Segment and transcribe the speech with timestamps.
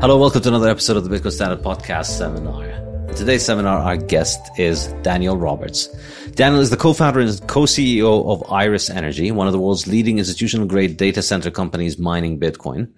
[0.00, 2.64] Hello, welcome to another episode of the Bitcoin Standard Podcast Seminar.
[2.64, 5.88] In today's seminar, our guest is Daniel Roberts.
[6.36, 10.66] Daniel is the co-founder and co-CEO of Iris Energy, one of the world's leading institutional
[10.66, 12.90] grade data center companies mining Bitcoin.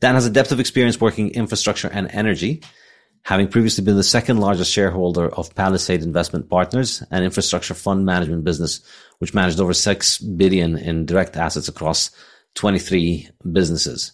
[0.00, 2.62] Dan has a depth of experience working infrastructure and energy,
[3.22, 8.44] having previously been the second largest shareholder of Palisade Investment Partners, an infrastructure fund management
[8.44, 8.82] business
[9.20, 12.10] which managed over 6 billion in direct assets across
[12.56, 14.12] 23 businesses.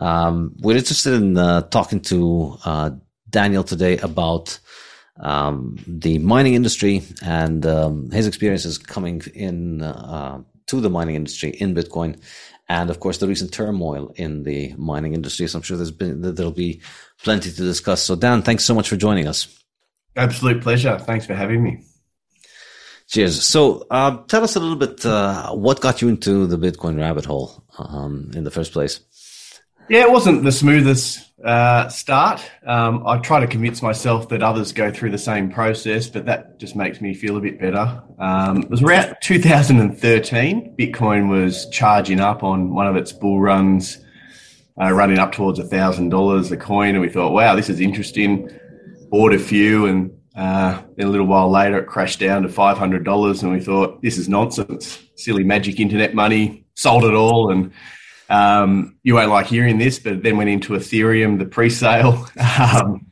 [0.00, 2.90] Um, we're interested in uh, talking to uh,
[3.28, 4.58] Daniel today about
[5.20, 11.50] um, the mining industry and um, his experiences coming in uh, to the mining industry
[11.50, 12.20] in Bitcoin,
[12.68, 15.48] and of course the recent turmoil in the mining industry.
[15.48, 16.80] So I'm sure there's been there'll be
[17.22, 18.02] plenty to discuss.
[18.02, 19.48] So Dan, thanks so much for joining us.
[20.16, 20.98] Absolute pleasure.
[20.98, 21.82] Thanks for having me.
[23.08, 23.42] Cheers.
[23.42, 27.24] So, uh, tell us a little bit uh, what got you into the Bitcoin rabbit
[27.24, 29.00] hole um, in the first place.
[29.88, 32.42] Yeah, it wasn't the smoothest uh, start.
[32.66, 36.58] Um, I try to convince myself that others go through the same process, but that
[36.58, 38.02] just makes me feel a bit better.
[38.18, 40.76] Um, it was around 2013.
[40.78, 44.04] Bitcoin was charging up on one of its bull runs,
[44.78, 46.90] uh, running up towards $1,000 a coin.
[46.90, 48.50] And we thought, wow, this is interesting.
[49.08, 53.42] Bought a few, and uh, then a little while later, it crashed down to $500.
[53.42, 55.02] And we thought, this is nonsense.
[55.14, 56.66] Silly magic internet money.
[56.74, 57.50] Sold it all.
[57.50, 57.72] And
[58.28, 62.26] um, you won't like hearing this, but then went into Ethereum, the pre-sale
[62.60, 63.06] um,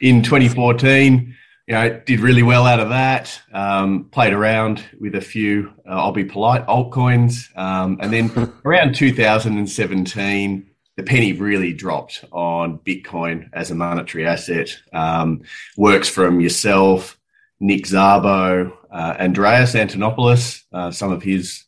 [0.00, 1.34] in 2014.
[1.66, 3.38] You know, did really well out of that.
[3.52, 8.30] Um, played around with a few, uh, I'll be polite, altcoins, um, and then
[8.64, 14.76] around 2017, the penny really dropped on Bitcoin as a monetary asset.
[14.94, 15.42] Um,
[15.76, 17.18] works from yourself,
[17.60, 20.62] Nick Szabo, uh, Andreas Antonopoulos.
[20.72, 21.64] Uh, some of his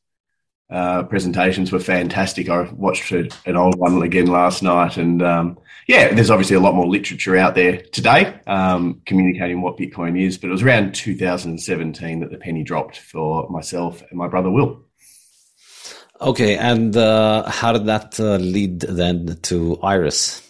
[0.71, 2.49] uh, presentations were fantastic.
[2.49, 6.75] I watched an old one again last night, and um, yeah, there's obviously a lot
[6.75, 10.39] more literature out there today um, communicating what Bitcoin is.
[10.39, 14.85] But it was around 2017 that the penny dropped for myself and my brother Will.
[16.21, 20.47] Okay, and uh, how did that uh, lead then to Iris?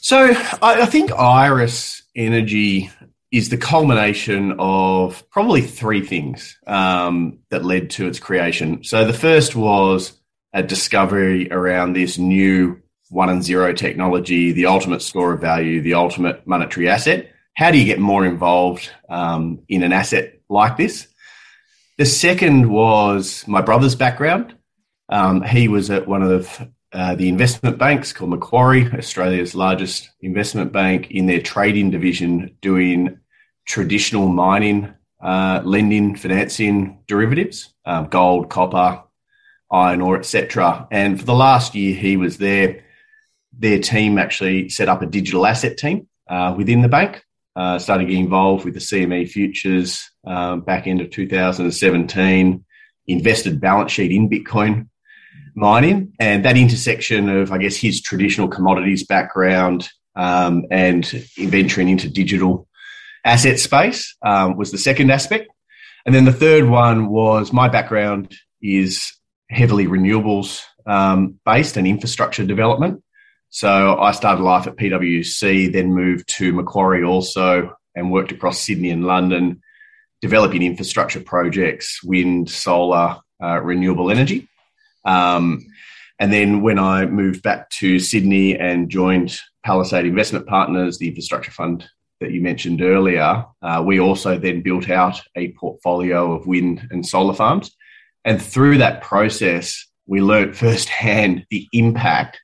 [0.00, 0.32] So
[0.62, 2.90] I, I think Iris Energy
[3.32, 8.82] is the culmination of probably three things um, that led to its creation.
[8.82, 10.12] So the first was
[10.52, 15.94] a discovery around this new one and zero technology, the ultimate store of value, the
[15.94, 17.32] ultimate monetary asset.
[17.54, 21.06] How do you get more involved um, in an asset like this?
[21.98, 24.56] The second was my brother's background.
[25.08, 30.72] Um, he was at one of uh, the investment banks called Macquarie, Australia's largest investment
[30.72, 33.19] bank, in their trading division, doing
[33.70, 39.00] traditional mining, uh, lending, financing derivatives, um, gold, copper,
[39.70, 40.88] iron ore, etc.
[40.90, 42.82] And for the last year he was there,
[43.56, 47.22] their team actually set up a digital asset team uh, within the bank.
[47.54, 52.64] Uh, started getting involved with the CME futures um, back end of 2017.
[53.06, 54.88] Invested balance sheet in Bitcoin
[55.54, 61.06] mining, and that intersection of, I guess, his traditional commodities background um, and
[61.38, 62.68] venturing into digital
[63.24, 65.48] asset space um, was the second aspect.
[66.06, 69.12] And then the third one was my background is
[69.50, 73.02] heavily renewables um, based and infrastructure development.
[73.50, 78.90] So I started life at PwC, then moved to Macquarie also and worked across Sydney
[78.90, 79.60] and London,
[80.20, 84.48] developing infrastructure projects, wind, solar, uh, renewable energy.
[85.04, 85.66] Um,
[86.20, 91.50] and then when I moved back to Sydney and joined Palisade Investment Partners, the infrastructure
[91.50, 91.88] fund
[92.20, 97.06] that you mentioned earlier, uh, we also then built out a portfolio of wind and
[97.06, 97.74] solar farms.
[98.24, 102.40] And through that process, we learnt firsthand the impact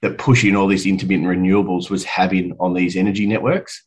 [0.00, 3.84] that pushing all these intermittent renewables was having on these energy networks.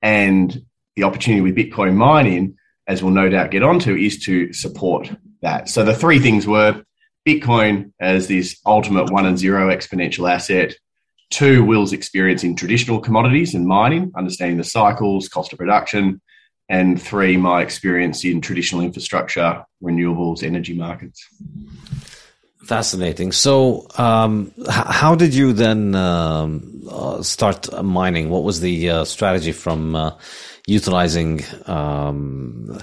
[0.00, 0.64] And
[0.94, 5.10] the opportunity with Bitcoin mining, as we'll no doubt get onto, is to support
[5.42, 5.68] that.
[5.68, 6.82] So the three things were
[7.26, 10.74] Bitcoin as this ultimate one and zero exponential asset,
[11.30, 16.20] Two, Will's experience in traditional commodities and mining, understanding the cycles, cost of production.
[16.70, 21.26] And three, my experience in traditional infrastructure, renewables, energy markets.
[22.64, 23.32] Fascinating.
[23.32, 28.28] So, um, how did you then um, uh, start mining?
[28.28, 30.10] What was the uh, strategy from uh,
[30.68, 32.78] utilizing um,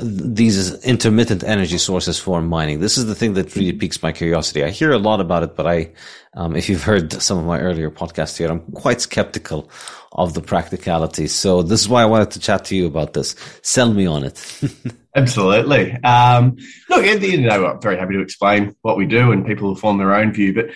[0.00, 2.80] these intermittent energy sources for mining.
[2.80, 4.64] This is the thing that really piques my curiosity.
[4.64, 5.92] I hear a lot about it, but I,
[6.32, 9.70] um, if you've heard some of my earlier podcasts here, I'm quite skeptical
[10.12, 11.26] of the practicality.
[11.26, 13.36] So this is why I wanted to chat to you about this.
[13.60, 14.62] Sell me on it.
[15.14, 15.92] Absolutely.
[16.04, 16.56] Um,
[16.88, 19.32] look, at the end of the day, I'm very happy to explain what we do
[19.32, 20.54] and people will form their own view.
[20.54, 20.70] But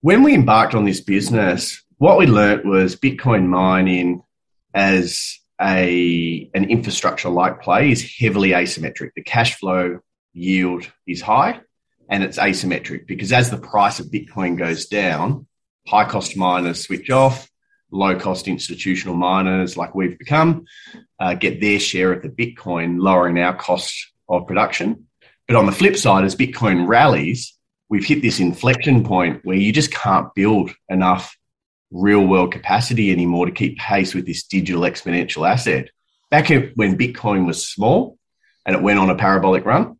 [0.00, 4.22] when we embarked on this business, what we learnt was Bitcoin mining
[4.74, 9.10] as a an infrastructure like play is heavily asymmetric.
[9.16, 10.00] The cash flow
[10.32, 11.60] yield is high
[12.08, 15.46] and it's asymmetric because as the price of Bitcoin goes down,
[15.86, 17.48] high cost miners switch off,
[17.90, 20.64] low cost institutional miners like we've become
[21.18, 25.06] uh, get their share of the Bitcoin, lowering our cost of production.
[25.46, 27.56] But on the flip side, as Bitcoin rallies,
[27.88, 31.36] we've hit this inflection point where you just can't build enough
[31.90, 35.90] real world capacity anymore to keep pace with this digital exponential asset.
[36.30, 38.18] Back when Bitcoin was small
[38.64, 39.98] and it went on a parabolic run,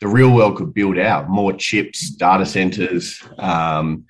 [0.00, 4.06] the real world could build out more chips, data centers, um,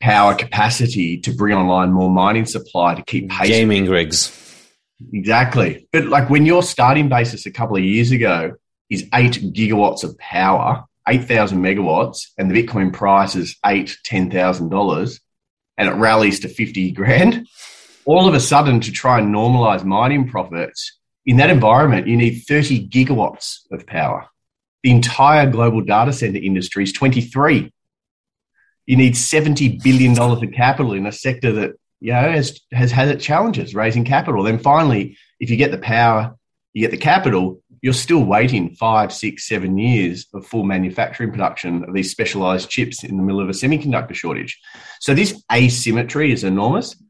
[0.00, 3.48] power capacity to bring online more mining supply to keep pace.
[3.48, 4.42] Gaming rigs.
[5.12, 5.88] Exactly.
[5.92, 8.54] But like when your starting basis a couple of years ago
[8.90, 15.20] is eight gigawatts of power, 8,000 megawatts, and the Bitcoin price is eight, $10,000,
[15.78, 17.46] and it rallies to 50 grand,
[18.04, 22.44] all of a sudden to try and normalize mining profits in that environment, you need
[22.46, 24.26] 30 gigawatts of power.
[24.84, 27.72] The entire global data center industry is 23.
[28.86, 33.08] You need $70 billion of capital in a sector that you know, has, has had
[33.08, 34.44] its challenges raising capital.
[34.44, 36.36] Then finally, if you get the power,
[36.72, 41.84] you get the capital, you're still waiting five, six, seven years of full manufacturing production
[41.84, 44.58] of these specialized chips in the middle of a semiconductor shortage.
[44.98, 47.00] So this asymmetry is enormous.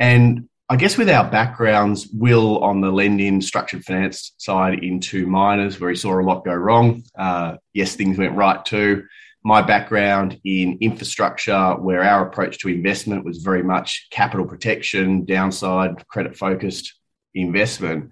[0.00, 5.78] And I guess with our backgrounds, Will on the lending structured finance side into miners,
[5.78, 7.04] where he saw a lot go wrong.
[7.16, 9.04] Uh, yes, things went right too.
[9.46, 16.04] my background in infrastructure, where our approach to investment was very much capital protection, downside,
[16.08, 16.94] credit focused
[17.32, 18.10] investment.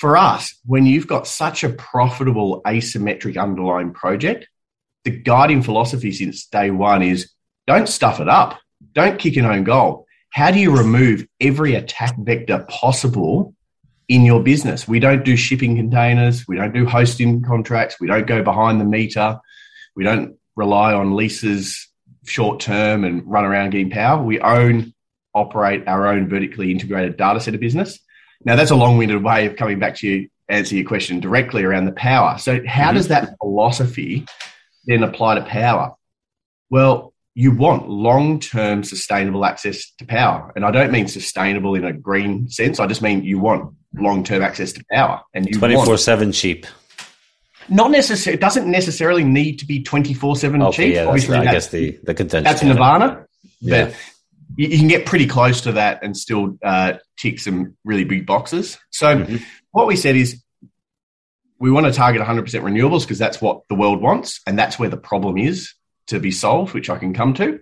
[0.00, 4.48] For us, when you've got such a profitable asymmetric underlying project,
[5.04, 7.30] the guiding philosophy since day one is
[7.66, 8.58] don't stuff it up,
[8.94, 10.06] don't kick an own goal.
[10.30, 13.54] How do you remove every attack vector possible
[14.08, 14.88] in your business?
[14.88, 18.86] We don't do shipping containers, we don't do hosting contracts, we don't go behind the
[18.86, 19.38] meter
[19.94, 21.88] we don't rely on leases
[22.24, 24.22] short term and run around getting power.
[24.22, 24.94] We own,
[25.34, 27.98] operate our own vertically integrated data center business.
[28.44, 31.62] Now, that's a long winded way of coming back to you, answer your question directly
[31.62, 32.38] around the power.
[32.38, 32.94] So, how mm-hmm.
[32.96, 34.26] does that philosophy
[34.86, 35.94] then apply to power?
[36.70, 40.52] Well, you want long term sustainable access to power.
[40.56, 44.24] And I don't mean sustainable in a green sense, I just mean you want long
[44.24, 45.22] term access to power.
[45.34, 46.66] And you 24 7 cheap
[47.68, 51.68] not necessarily it doesn't necessarily need to be 24 7 cheap yeah, obviously I guess
[51.68, 53.26] the the contention that's nirvana
[53.60, 53.92] yeah.
[54.56, 58.26] You, you, can get pretty close to that and still uh, tick some really big
[58.26, 58.78] boxes.
[58.90, 59.36] So mm-hmm.
[59.70, 60.42] what we said is
[61.58, 64.88] we want to target 100% renewables because that's what the world wants and that's where
[64.88, 65.74] the problem is
[66.06, 67.60] to be solved which i can come to.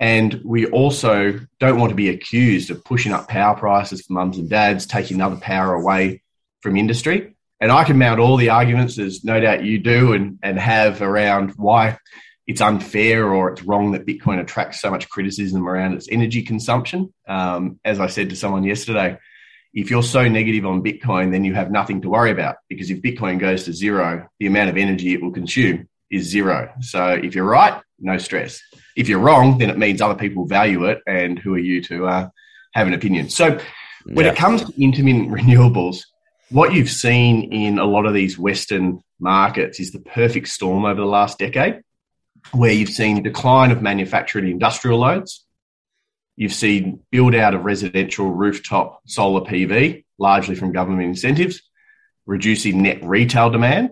[0.00, 4.36] And we also don't want to be accused of pushing up power prices for mums
[4.36, 6.22] and dads taking other power away
[6.60, 7.36] from industry.
[7.60, 11.02] And I can mount all the arguments, as no doubt you do, and, and have
[11.02, 11.98] around why
[12.46, 17.12] it's unfair or it's wrong that Bitcoin attracts so much criticism around its energy consumption.
[17.28, 19.18] Um, as I said to someone yesterday,
[19.74, 23.00] if you're so negative on Bitcoin, then you have nothing to worry about because if
[23.00, 26.72] Bitcoin goes to zero, the amount of energy it will consume is zero.
[26.80, 28.60] So if you're right, no stress.
[28.96, 32.06] If you're wrong, then it means other people value it, and who are you to
[32.06, 32.28] uh,
[32.74, 33.30] have an opinion?
[33.30, 33.58] So
[34.04, 34.32] when yeah.
[34.32, 36.02] it comes to intermittent renewables,
[36.50, 41.00] what you've seen in a lot of these Western markets is the perfect storm over
[41.00, 41.80] the last decade,
[42.50, 45.44] where you've seen decline of manufacturing industrial loads.
[46.36, 51.62] You've seen build out of residential rooftop solar PV, largely from government incentives,
[52.26, 53.90] reducing net retail demand.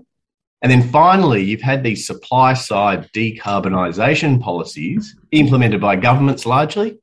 [0.63, 6.99] And then finally, you've had these supply side decarbonisation policies implemented by governments largely,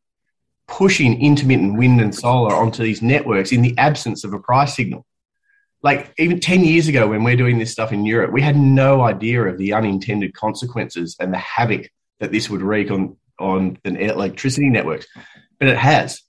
[0.67, 5.05] pushing intermittent wind and solar onto these networks in the absence of a price signal
[5.83, 9.01] like even 10 years ago when we're doing this stuff in Europe, we had no
[9.01, 13.95] idea of the unintended consequences and the havoc that this would wreak on, on the
[13.97, 15.05] electricity networks.
[15.59, 16.21] But it has.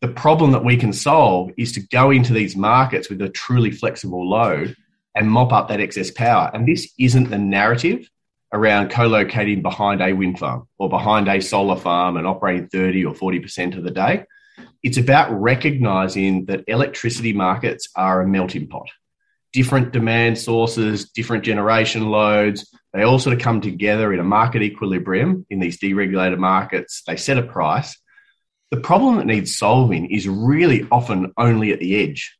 [0.00, 3.70] The problem that we can solve is to go into these markets with a truly
[3.70, 4.76] flexible load
[5.14, 6.50] and mop up that excess power.
[6.52, 8.08] And this isn't the narrative
[8.52, 13.14] around co-locating behind a wind farm or behind a solar farm and operating 30 or
[13.14, 14.24] 40% of the day.
[14.82, 18.88] It's about recognizing that electricity markets are a melting pot.
[19.52, 24.62] Different demand sources, different generation loads, they all sort of come together in a market
[24.62, 27.02] equilibrium in these deregulated markets.
[27.06, 27.96] They set a price.
[28.70, 32.36] The problem that needs solving is really often only at the edge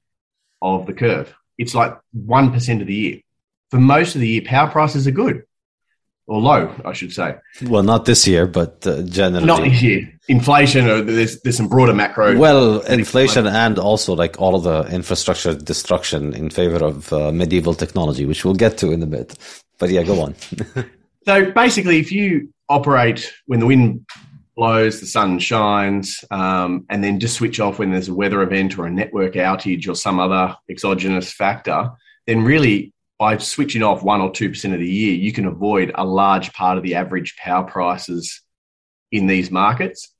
[0.62, 1.34] of the curve.
[1.58, 3.20] It's like 1% of the year.
[3.70, 5.44] For most of the year, power prices are good
[6.26, 7.36] or low, I should say.
[7.62, 9.46] Well, not this year, but uh, generally.
[9.46, 10.10] Not this year.
[10.28, 12.36] Inflation, or there's, there's some broader macro.
[12.36, 17.74] Well, inflation and also like all of the infrastructure destruction in favor of uh, medieval
[17.74, 19.36] technology, which we'll get to in a bit.
[19.78, 20.34] But yeah, go on.
[21.26, 24.06] so basically, if you operate when the wind
[24.56, 28.78] blows, the sun shines, um, and then just switch off when there's a weather event
[28.78, 31.90] or a network outage or some other exogenous factor,
[32.26, 35.92] then really by switching off one or two percent of the year, you can avoid
[35.94, 38.42] a large part of the average power prices
[39.12, 40.10] in these markets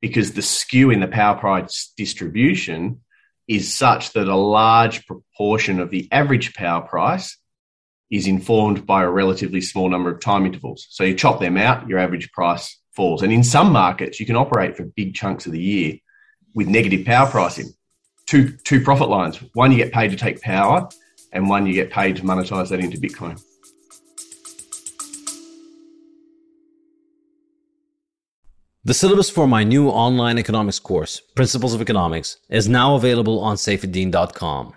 [0.00, 3.00] because the skew in the power price distribution
[3.48, 7.38] is such that a large proportion of the average power price
[8.10, 10.86] is informed by a relatively small number of time intervals.
[10.90, 13.22] So you chop them out, your average price falls.
[13.22, 15.94] And in some markets, you can operate for big chunks of the year
[16.54, 17.72] with negative power pricing.
[18.26, 19.38] Two, two profit lines.
[19.54, 20.88] One, you get paid to take power,
[21.32, 23.42] and one you get paid to monetize that into Bitcoin.
[28.84, 33.56] The syllabus for my new online economics course, Principles of Economics, is now available on
[33.56, 34.74] saifedean.com.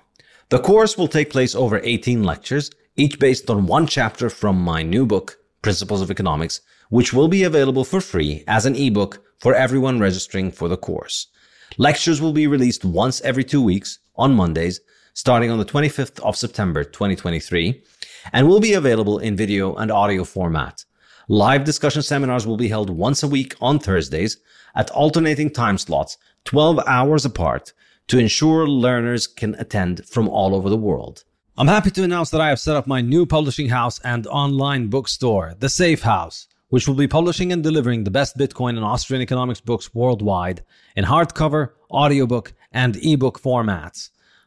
[0.50, 4.84] The course will take place over 18 lectures, each based on one chapter from my
[4.84, 9.56] new book, Principles of Economics, which will be available for free as an ebook for
[9.56, 11.26] everyone registering for the course.
[11.80, 14.80] Lectures will be released once every two weeks on Mondays
[15.16, 17.82] starting on the 25th of September 2023
[18.34, 20.84] and will be available in video and audio format.
[21.30, 24.38] Live discussion seminars will be held once a week on Thursdays
[24.76, 27.72] at alternating time slots, 12 hours apart,
[28.10, 31.24] to ensure learners can attend from all over the world.
[31.58, 34.90] I'm happy to announce that I have set up my new publishing house and online
[34.90, 39.22] bookstore, The Safe House which will be publishing and delivering the best Bitcoin and Austrian
[39.22, 40.64] economics books worldwide
[40.96, 44.10] in hardcover, audiobook, and ebook formats.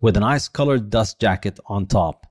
[0.00, 2.26] with an ice colored dust jacket on top.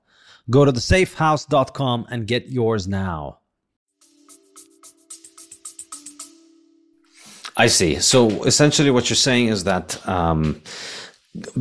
[0.48, 3.38] Go to thesafehouse.com and get yours now.
[7.56, 7.96] I see.
[7.96, 10.62] So essentially, what you're saying is that um,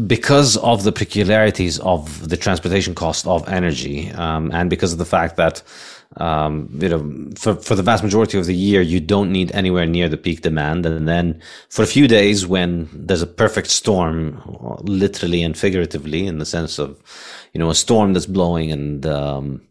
[0.07, 5.05] because of the peculiarities of the transportation cost of energy, um, and because of the
[5.05, 5.61] fact that
[6.19, 9.85] um, you know, for, for the vast majority of the year, you don't need anywhere
[9.85, 10.85] near the peak demand.
[10.85, 14.41] And then for a few days when there's a perfect storm,
[14.81, 16.99] literally and figuratively, in the sense of,
[17.53, 19.61] you know, a storm that's blowing and, um,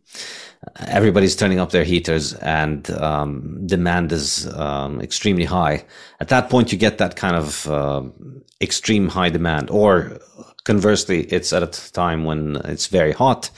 [0.86, 5.84] everybody's turning up their heaters and um, demand is um, extremely high.
[6.20, 8.02] At that point, you get that kind of uh,
[8.60, 10.18] extreme high demand, or
[10.64, 13.50] conversely, it's at a time when it's very hot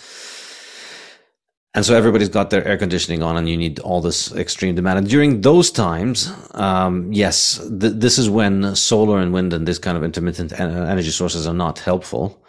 [1.75, 4.99] and so everybody's got their air conditioning on and you need all this extreme demand.
[4.99, 9.79] And during those times um, yes th- this is when solar and wind and this
[9.79, 12.43] kind of intermittent energy sources are not helpful.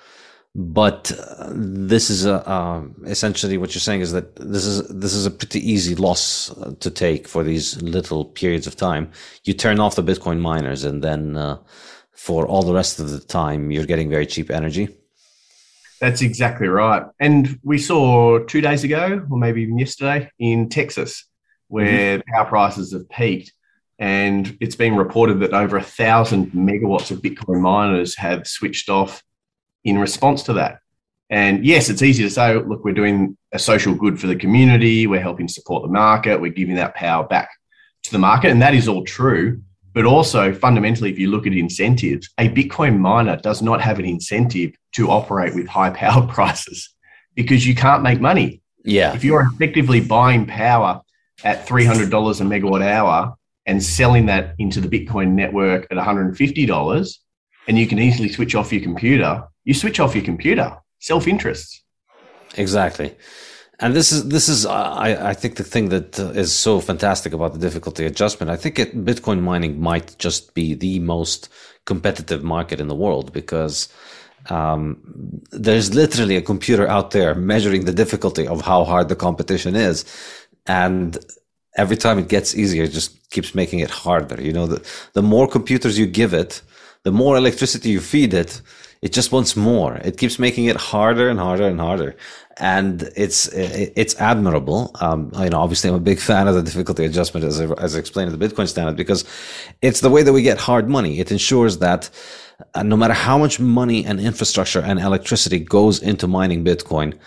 [0.54, 5.26] But uh, this is a, essentially what you're saying is that this is this is
[5.26, 9.12] a pretty easy loss uh, to take for these little periods of time.
[9.46, 11.58] You turn off the bitcoin miners and then uh,
[12.12, 14.90] for all the rest of the time you're getting very cheap energy
[16.02, 17.04] that's exactly right.
[17.20, 21.26] And we saw two days ago, or maybe even yesterday, in Texas,
[21.68, 22.32] where mm-hmm.
[22.34, 23.54] power prices have peaked.
[24.00, 29.22] And it's been reported that over a thousand megawatts of Bitcoin miners have switched off
[29.84, 30.80] in response to that.
[31.30, 35.06] And yes, it's easy to say, look, we're doing a social good for the community,
[35.06, 37.52] we're helping support the market, we're giving that power back
[38.04, 38.50] to the market.
[38.50, 39.62] And that is all true.
[39.94, 44.06] But also, fundamentally, if you look at incentives, a Bitcoin miner does not have an
[44.06, 46.94] incentive to operate with high power prices
[47.36, 48.62] because you can't make money.
[48.84, 49.14] Yeah.
[49.14, 51.02] If you're effectively buying power
[51.44, 57.18] at $300 a megawatt hour and selling that into the Bitcoin network at $150,
[57.68, 61.84] and you can easily switch off your computer, you switch off your computer, self interest.
[62.58, 63.16] Exactly
[63.82, 67.54] and this is this is I, I think the thing that uh, so fantastic about
[67.54, 68.52] the difficulty adjustment.
[68.52, 71.50] I think it, Bitcoin mining might just be the most
[71.86, 73.92] competitive market in the world because
[74.50, 75.02] um,
[75.52, 80.06] there's literally a computer out there measuring the difficulty of how hard the competition is,
[80.68, 81.18] and
[81.76, 84.40] every time it gets easier, it just keeps making it harder.
[84.40, 84.80] You know, the
[85.14, 86.62] the more computers you give it,
[87.04, 88.62] the more electricity you feed it,
[89.02, 89.96] it just wants more.
[89.96, 92.16] It keeps making it harder and harder and harder
[92.58, 94.92] and it's it's admirable.
[95.00, 97.96] Um, you know, obviously, I'm a big fan of the difficulty adjustment as I, as
[97.96, 99.26] I explained in the Bitcoin standard because
[99.82, 101.20] it's the way that we get hard money.
[101.20, 102.10] It ensures that
[102.76, 107.18] uh, no matter how much money and infrastructure and electricity goes into mining Bitcoin,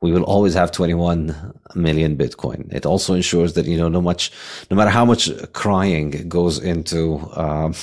[0.00, 2.72] we will always have 21 million Bitcoin.
[2.72, 4.32] It also ensures that, you know, no much,
[4.70, 7.74] no matter how much crying goes into, um,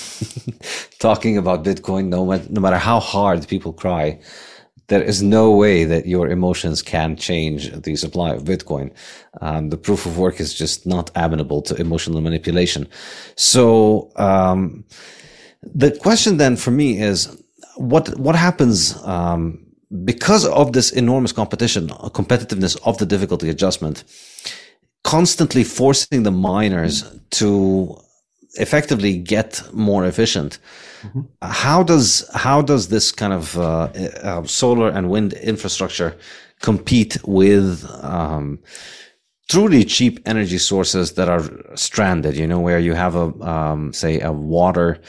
[1.00, 4.20] talking about Bitcoin, no, no matter how hard people cry,
[4.88, 8.92] there is no way that your emotions can change the supply of Bitcoin.
[9.42, 12.88] Um, the proof of work is just not amenable to emotional manipulation.
[13.36, 14.84] So, um,
[15.64, 17.42] the question then for me is
[17.76, 19.66] what, what happens, um,
[20.04, 24.04] because of this enormous competition, competitiveness of the difficulty adjustment,
[25.04, 28.01] constantly forcing the miners to
[28.56, 30.60] effectively get more efficient.
[31.04, 31.22] Mm-hmm.
[31.42, 33.90] How does how does this kind of uh,
[34.24, 36.16] uh, solar and wind infrastructure
[36.62, 38.60] compete with um,
[39.50, 41.44] truly cheap energy sources that are
[41.76, 42.36] stranded?
[42.36, 45.00] You know, where you have a um, say a water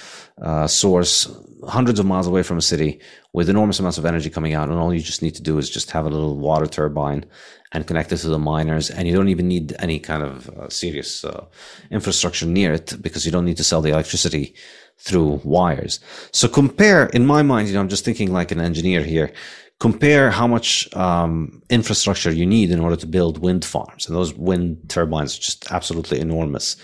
[0.40, 1.31] uh, source
[1.68, 3.00] hundreds of miles away from a city
[3.33, 5.70] with enormous amounts of energy coming out, and all you just need to do is
[5.70, 7.24] just have a little water turbine
[7.72, 10.68] and connect it to the miners, and you don't even need any kind of uh,
[10.68, 11.44] serious uh,
[11.90, 14.54] infrastructure near it because you don't need to sell the electricity
[14.98, 15.98] through wires.
[16.32, 19.32] So compare, in my mind, you know, I'm just thinking like an engineer here.
[19.80, 24.32] Compare how much um, infrastructure you need in order to build wind farms, and those
[24.35, 26.76] wind turbines are just absolutely enormous.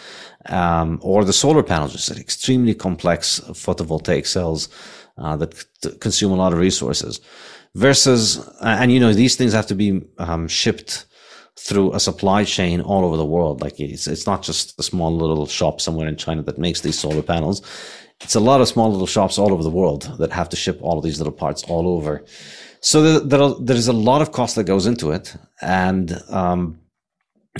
[0.46, 4.68] Um, or the solar panels, just extremely complex photovoltaic cells
[5.18, 7.20] uh, that consume a lot of resources
[7.74, 11.06] versus, and you know, these things have to be um, shipped
[11.58, 13.60] through a supply chain all over the world.
[13.60, 16.98] Like it's it's not just a small little shop somewhere in China that makes these
[16.98, 17.62] solar panels.
[18.20, 20.78] It's a lot of small little shops all over the world that have to ship
[20.82, 22.24] all of these little parts all over.
[22.80, 26.78] So there, there there's a lot of cost that goes into it, and um,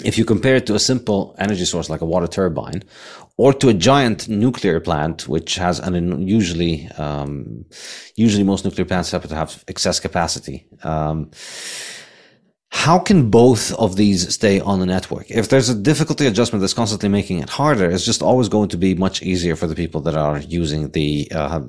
[0.04, 2.82] if you compare it to a simple energy source like a water turbine,
[3.36, 7.64] or to a giant nuclear plant, which has an usually um,
[8.16, 10.66] usually most nuclear plants happen to have excess capacity.
[10.82, 11.30] Um,
[12.70, 15.30] how can both of these stay on the network?
[15.30, 18.76] If there's a difficulty adjustment that's constantly making it harder, it's just always going to
[18.76, 21.60] be much easier for the people that are using the uh,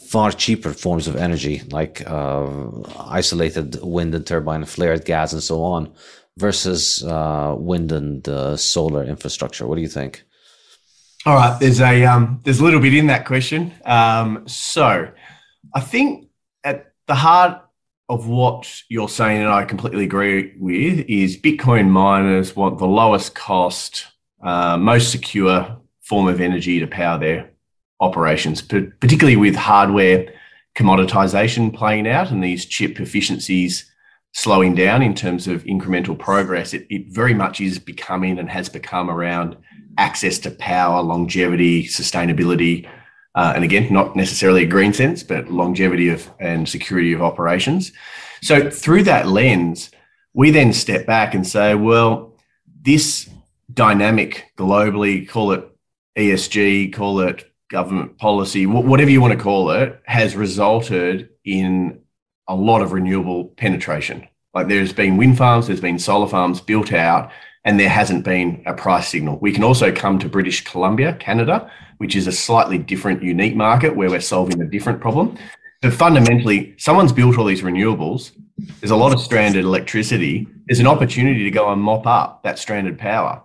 [0.00, 2.48] far cheaper forms of energy, like uh,
[2.98, 5.92] isolated wind and turbine, flared gas, and so on,
[6.40, 9.66] versus uh, wind and uh, solar infrastructure.
[9.66, 10.24] What do you think?
[11.26, 13.72] All right, there's a um, there's a little bit in that question.
[13.84, 15.10] Um, so,
[15.74, 16.28] I think
[16.64, 17.62] at the heart
[18.08, 23.34] of what you're saying, and I completely agree with, is Bitcoin miners want the lowest
[23.34, 24.06] cost,
[24.42, 27.50] uh, most secure form of energy to power their
[28.00, 30.32] operations, particularly with hardware
[30.74, 33.89] commoditization playing out and these chip efficiencies
[34.32, 36.72] slowing down in terms of incremental progress.
[36.72, 39.56] It, it very much is becoming and has become around
[39.98, 42.88] access to power, longevity, sustainability,
[43.34, 47.92] uh, and again, not necessarily a green sense, but longevity of and security of operations.
[48.42, 49.90] So through that lens,
[50.32, 52.36] we then step back and say, well,
[52.82, 53.28] this
[53.72, 55.64] dynamic globally, call it
[56.16, 61.99] ESG, call it government policy, whatever you want to call it, has resulted in
[62.50, 64.26] a lot of renewable penetration.
[64.52, 67.30] Like there's been wind farms, there's been solar farms built out,
[67.64, 69.38] and there hasn't been a price signal.
[69.40, 73.94] We can also come to British Columbia, Canada, which is a slightly different, unique market
[73.94, 75.38] where we're solving a different problem.
[75.80, 78.32] But fundamentally, someone's built all these renewables.
[78.80, 80.48] There's a lot of stranded electricity.
[80.66, 83.42] There's an opportunity to go and mop up that stranded power.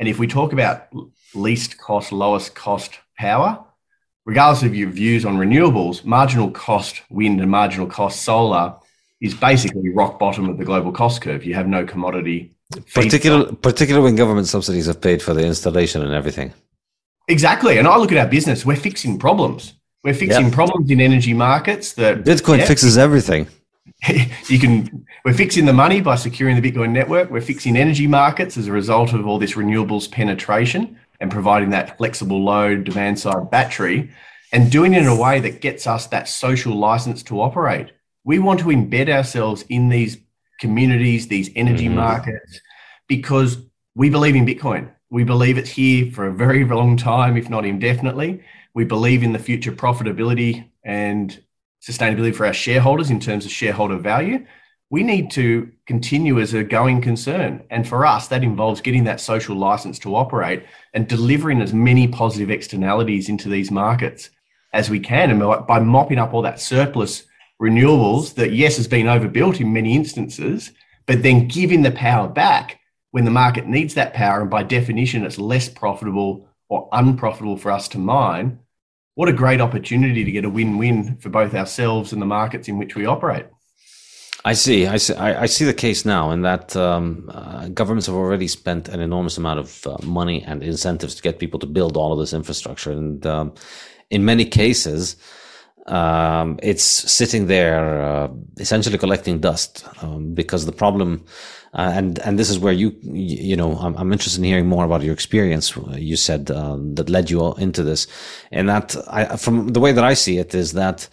[0.00, 0.88] And if we talk about
[1.32, 3.64] least cost, lowest cost power,
[4.28, 8.74] regardless of your views on renewables, marginal cost wind and marginal cost solar
[9.22, 11.44] is basically rock bottom of the global cost curve.
[11.44, 12.52] You have no commodity
[12.94, 16.52] Particular, particularly when government subsidies have paid for the installation and everything.
[17.26, 17.78] Exactly.
[17.78, 19.72] And I look at our business, we're fixing problems.
[20.04, 20.52] We're fixing yep.
[20.52, 23.48] problems in energy markets that Bitcoin yeah, fixes everything.
[24.48, 27.30] you can we're fixing the money by securing the Bitcoin network.
[27.30, 31.98] We're fixing energy markets as a result of all this renewables penetration and providing that
[31.98, 34.10] flexible load demand side battery
[34.52, 37.92] and doing it in a way that gets us that social license to operate.
[38.24, 40.18] We want to embed ourselves in these
[40.60, 41.96] communities, these energy mm-hmm.
[41.96, 42.60] markets,
[43.08, 43.58] because
[43.94, 44.90] we believe in Bitcoin.
[45.10, 48.42] We believe it's here for a very long time, if not indefinitely.
[48.74, 51.42] We believe in the future profitability and
[51.82, 54.46] sustainability for our shareholders in terms of shareholder value.
[54.90, 57.62] We need to continue as a going concern.
[57.70, 62.08] And for us, that involves getting that social license to operate and delivering as many
[62.08, 64.30] positive externalities into these markets
[64.72, 65.30] as we can.
[65.30, 67.24] And by mopping up all that surplus
[67.60, 70.72] renewables that, yes, has been overbuilt in many instances,
[71.06, 74.40] but then giving the power back when the market needs that power.
[74.40, 78.60] And by definition, it's less profitable or unprofitable for us to mine.
[79.16, 82.68] What a great opportunity to get a win win for both ourselves and the markets
[82.68, 83.46] in which we operate.
[84.48, 84.86] I see.
[84.86, 85.14] I see.
[85.14, 89.00] I, I see the case now, in that um, uh, governments have already spent an
[89.00, 92.32] enormous amount of uh, money and incentives to get people to build all of this
[92.32, 93.52] infrastructure, and um,
[94.08, 95.16] in many cases,
[95.86, 101.26] um, it's sitting there uh, essentially collecting dust um, because the problem
[101.74, 104.84] uh, and and this is where you you know I'm, I'm, interested in hearing more
[104.86, 108.06] about your experience you said um, that led you into this
[108.50, 111.08] and that I, from the way that I see it is that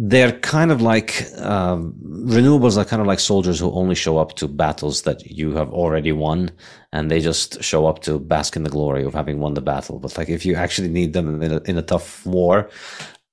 [0.00, 4.34] they're kind of like um, renewables are kind of like soldiers who only show up
[4.36, 6.50] to battles that you have already won
[6.92, 9.98] and they just show up to bask in the glory of having won the battle
[9.98, 12.70] but like if you actually need them in a, in a tough war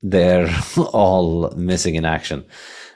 [0.05, 0.49] they're
[0.93, 2.45] all missing in action.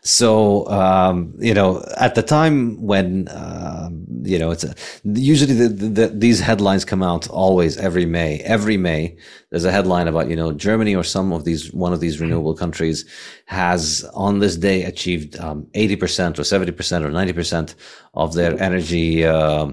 [0.02, 3.90] So um, you know, at the time when uh,
[4.24, 8.40] you know, it's a, usually the, the, these headlines come out always every May.
[8.40, 9.18] Every May,
[9.50, 12.56] there's a headline about you know Germany or some of these one of these renewable
[12.56, 13.06] countries
[13.46, 17.76] has on this day achieved um, eighty um, percent or seventy percent or ninety percent
[18.14, 19.26] of their energy.
[19.26, 19.72] Uh,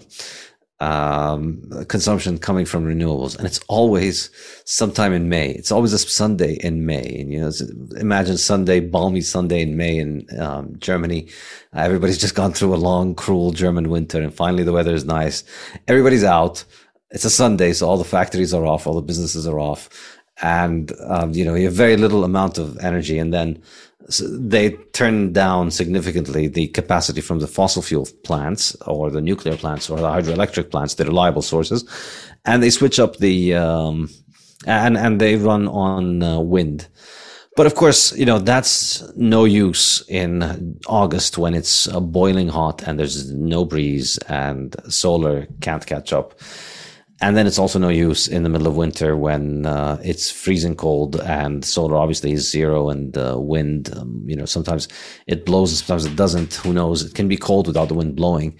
[0.80, 4.30] um, consumption coming from renewables, and it's always
[4.64, 5.50] sometime in May.
[5.50, 7.50] It's always a Sunday in May, and you know,
[7.98, 11.28] imagine Sunday, balmy Sunday in May in um, Germany.
[11.74, 15.44] Everybody's just gone through a long, cruel German winter, and finally the weather is nice.
[15.88, 16.64] Everybody's out.
[17.10, 19.88] It's a Sunday, so all the factories are off, all the businesses are off,
[20.42, 23.62] and um, you know you have very little amount of energy, and then
[24.20, 29.90] they turn down significantly the capacity from the fossil fuel plants or the nuclear plants
[29.90, 31.84] or the hydroelectric plants, the reliable sources,
[32.44, 34.08] and they switch up the um,
[34.66, 36.86] and and they run on uh, wind.
[37.56, 42.82] But of course, you know that's no use in August when it's uh, boiling hot
[42.86, 46.38] and there's no breeze and solar can't catch up
[47.22, 50.76] and then it's also no use in the middle of winter when uh, it's freezing
[50.76, 54.86] cold and solar obviously is zero and uh, wind um, you know sometimes
[55.26, 56.54] it blows sometimes it doesn't.
[56.54, 57.02] Who knows?
[57.02, 58.58] It can be cold without the wind blowing.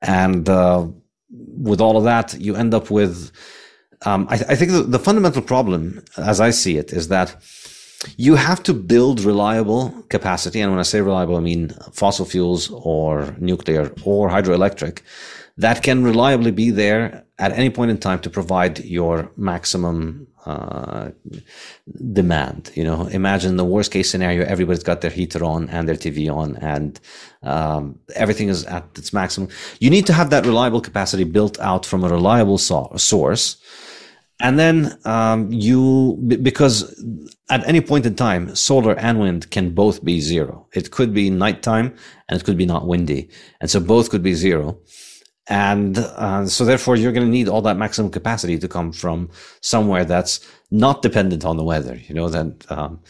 [0.00, 0.88] And uh,
[1.30, 3.30] with all of that you end up with
[4.04, 7.36] um, I, th- I, think the, the fundamental problem as i see it is that
[8.16, 10.60] you have to build reliable capacity.
[10.60, 15.02] And when i say reliable i mean fossil fuels or nuclear or hydroelectric
[15.56, 21.10] that can reliably be there at any point in time to provide your maximum uh,
[22.12, 22.70] demand.
[22.74, 26.34] You know, imagine the worst case scenario: everybody's got their heater on and their TV
[26.34, 26.98] on, and
[27.42, 29.48] um, everything is at its maximum.
[29.80, 33.56] You need to have that reliable capacity built out from a reliable so- source,
[34.40, 37.04] and then um, you because
[37.50, 40.66] at any point in time, solar and wind can both be zero.
[40.72, 41.94] It could be nighttime
[42.28, 43.28] and it could be not windy,
[43.60, 44.78] and so both could be zero
[45.48, 49.28] and uh, so therefore you're going to need all that maximum capacity to come from
[49.60, 53.00] somewhere that's not dependent on the weather you know that um,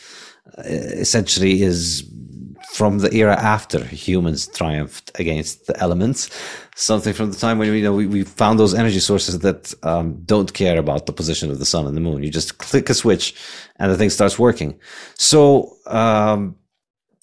[0.59, 2.09] essentially is
[2.73, 6.31] from the era after humans triumphed against the elements.
[6.75, 10.23] Something from the time when you know we, we found those energy sources that um,
[10.25, 12.23] don't care about the position of the sun and the moon.
[12.23, 13.35] You just click a switch
[13.77, 14.81] and the thing starts working.
[15.15, 16.57] So um,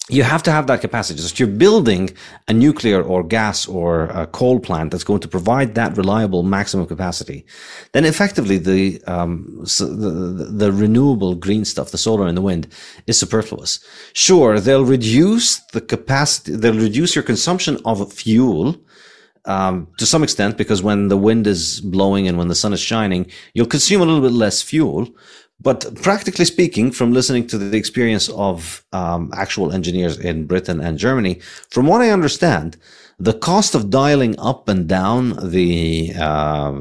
[0.08, 1.20] you have to have that capacity.
[1.20, 2.10] So if you're building
[2.48, 6.86] a nuclear or gas or a coal plant that's going to provide that reliable maximum
[6.86, 7.46] capacity,
[7.92, 12.66] then effectively the, um, so the, the renewable green stuff, the solar and the wind,
[13.06, 13.78] is superfluous.
[14.12, 18.76] Sure, they'll reduce the capacity, they'll reduce your consumption of fuel.
[19.46, 22.80] Um, to some extent, because when the wind is blowing and when the sun is
[22.80, 25.08] shining, you'll consume a little bit less fuel,
[25.62, 30.98] but practically speaking, from listening to the experience of um, actual engineers in Britain and
[30.98, 32.78] Germany, from what I understand,
[33.18, 36.72] the cost of dialing up and down the uh,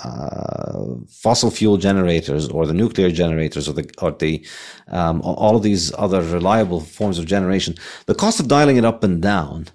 [0.00, 4.46] uh, fossil fuel generators or the nuclear generators or the or the
[4.88, 7.74] um, all of these other reliable forms of generation,
[8.06, 9.66] the cost of dialing it up and down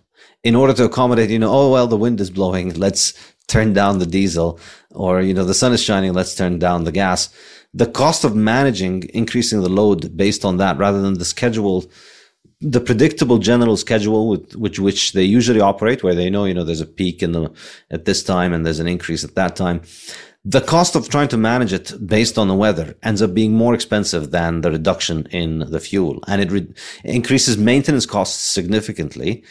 [0.43, 3.13] in order to accommodate, you know, oh well, the wind is blowing, let's
[3.47, 4.59] turn down the diesel,
[4.91, 7.29] or you know, the sun is shining, let's turn down the gas
[7.81, 11.85] the cost of managing increasing the load based on that rather than the schedule
[12.59, 16.63] the predictable general schedule with which which they usually operate where they know you know
[16.63, 17.51] there's a peak in the
[17.91, 19.81] at this time and there's an increase at that time.
[20.43, 23.73] The cost of trying to manage it based on the weather ends up being more
[23.75, 26.23] expensive than the reduction in the fuel.
[26.25, 29.43] And it re- increases maintenance costs significantly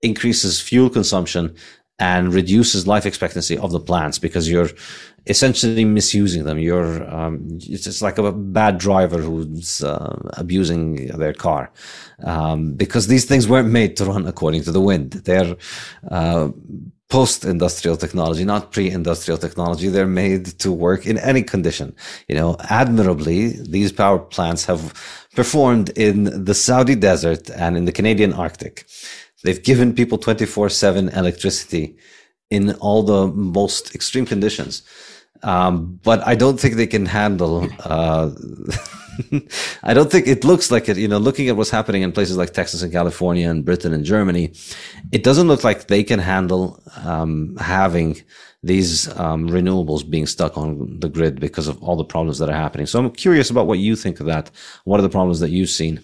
[0.00, 1.56] increases fuel consumption
[1.98, 4.70] and reduces life expectancy of the plants because you're
[5.26, 6.58] essentially misusing them.
[6.58, 11.72] You're um, it's just like a bad driver who's uh, abusing their car
[12.24, 15.12] um, because these things weren't made to run according to the wind.
[15.12, 15.56] They're
[16.10, 16.50] uh,
[17.10, 19.88] post-industrial technology, not pre-industrial technology.
[19.88, 21.94] They're made to work in any condition.
[22.28, 24.92] You know, admirably, these power plants have
[25.34, 28.86] performed in the Saudi desert and in the Canadian Arctic.
[29.42, 31.96] They've given people 24/7 electricity
[32.50, 34.82] in all the most extreme conditions.
[35.44, 37.68] Um, but I don't think they can handle.
[37.80, 38.30] Uh,
[39.82, 40.96] I don't think it looks like it.
[40.96, 44.04] You know, looking at what's happening in places like Texas and California and Britain and
[44.04, 44.54] Germany,
[45.12, 48.22] it doesn't look like they can handle um, having
[48.62, 52.56] these um, renewables being stuck on the grid because of all the problems that are
[52.56, 52.86] happening.
[52.86, 54.50] So I'm curious about what you think of that.
[54.84, 56.00] What are the problems that you've seen?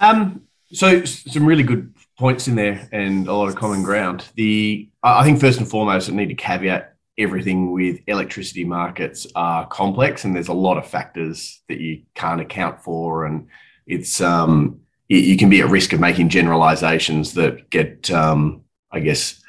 [0.00, 4.28] Um, so some really good points in there and a lot of common ground.
[4.34, 9.66] The I think first and foremost, I need to caveat everything with electricity markets are
[9.66, 13.48] complex and there's a lot of factors that you can't account for and
[13.86, 19.42] it's um, you can be at risk of making generalizations that get um, i guess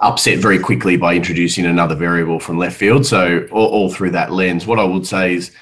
[0.00, 4.32] upset very quickly by introducing another variable from left field so all, all through that
[4.32, 5.54] lens what i would say is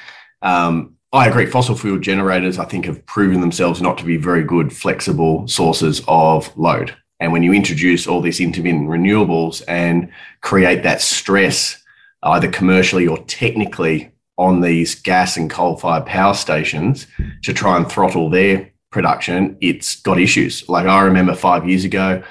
[0.43, 1.45] um, I agree.
[1.45, 6.01] Fossil fuel generators, I think, have proven themselves not to be very good, flexible sources
[6.09, 6.97] of load.
[7.23, 11.81] And when you introduce all these intermittent renewables and create that stress,
[12.25, 17.07] either commercially or technically, on these gas and coal fired power stations
[17.45, 20.69] to try and throttle their production, it's got issues.
[20.69, 22.25] Like I remember five years ago,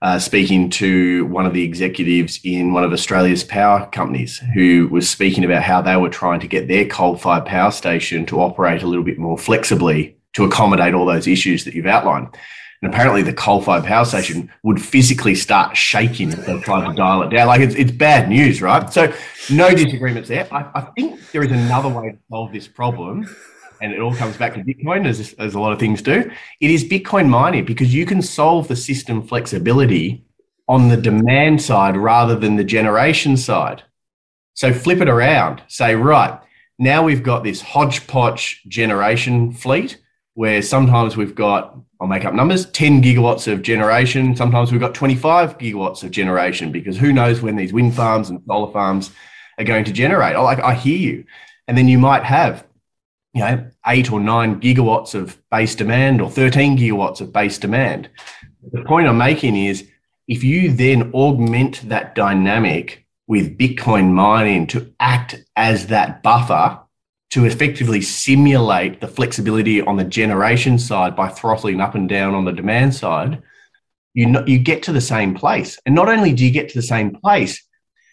[0.00, 5.08] uh, speaking to one of the executives in one of Australia's power companies who was
[5.08, 8.82] speaking about how they were trying to get their coal fired power station to operate
[8.82, 12.26] a little bit more flexibly to accommodate all those issues that you've outlined.
[12.82, 16.94] And apparently, the coal fired power station would physically start shaking if they tried to
[16.94, 17.46] dial it down.
[17.46, 18.92] Like it's, it's bad news, right?
[18.92, 19.12] So,
[19.50, 20.48] no disagreements there.
[20.52, 23.28] I, I think there is another way to solve this problem
[23.82, 26.30] and it all comes back to Bitcoin, as, as a lot of things do.
[26.60, 30.24] It is Bitcoin mining because you can solve the system flexibility
[30.68, 33.82] on the demand side rather than the generation side.
[34.54, 35.62] So flip it around.
[35.66, 36.38] Say, right,
[36.78, 39.98] now we've got this hodgepodge generation fleet
[40.34, 44.34] where sometimes we've got, I'll make up numbers, 10 gigawatts of generation.
[44.34, 48.42] Sometimes we've got 25 gigawatts of generation because who knows when these wind farms and
[48.46, 49.10] solar farms
[49.58, 50.34] are going to generate.
[50.34, 51.24] I, I hear you.
[51.68, 52.66] And then you might have
[53.34, 58.10] you know, eight or nine gigawatts of base demand or 13 gigawatts of base demand.
[58.72, 59.88] The point I'm making is
[60.28, 66.78] if you then augment that dynamic with Bitcoin mining to act as that buffer
[67.32, 72.44] to effectively simulate the flexibility on the generation side by throttling up and down on
[72.44, 73.42] the demand side,
[74.12, 75.78] you, know, you get to the same place.
[75.86, 77.66] And not only do you get to the same place,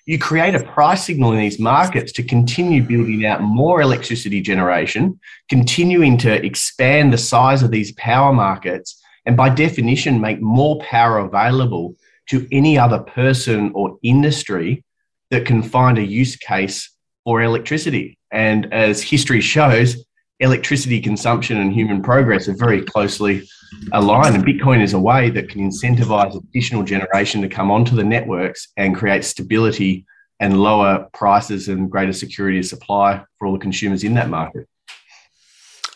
[0.06, 5.20] you create a price signal in these markets to continue building out more electricity generation,
[5.50, 11.20] continuing to expand the size of these power markets, and by definition, make more power
[11.20, 11.94] available
[12.30, 14.86] to any other person or industry
[15.30, 16.90] that can find a use case
[17.24, 18.18] for electricity.
[18.32, 20.06] And as history shows,
[20.40, 23.48] electricity consumption and human progress are very closely
[23.92, 24.36] aligned.
[24.36, 28.70] And Bitcoin is a way that can incentivize additional generation to come onto the networks
[28.78, 30.06] and create stability
[30.40, 34.68] and lower prices and greater security of supply for all the consumers in that market.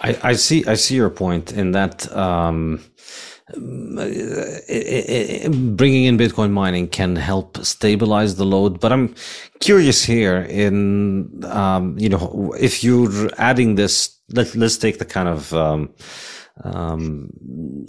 [0.02, 0.66] I, I see.
[0.66, 2.12] I see your point in that.
[2.12, 2.84] Um,
[5.76, 9.13] bringing in Bitcoin mining can help stabilize the load, but I'm
[9.60, 14.10] curious here in um, you know if you're adding this.
[14.30, 15.94] Let, let's take the kind of um,
[16.63, 17.30] um,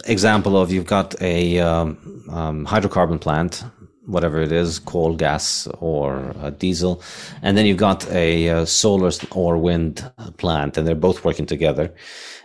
[0.05, 3.63] example of you've got a um, um, hydrocarbon plant
[4.07, 7.01] whatever it is, coal, gas, or uh, diesel,
[7.41, 11.93] and then you've got a uh, solar or wind plant, and they're both working together,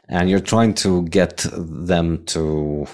[0.08, 2.86] and you're trying to get them to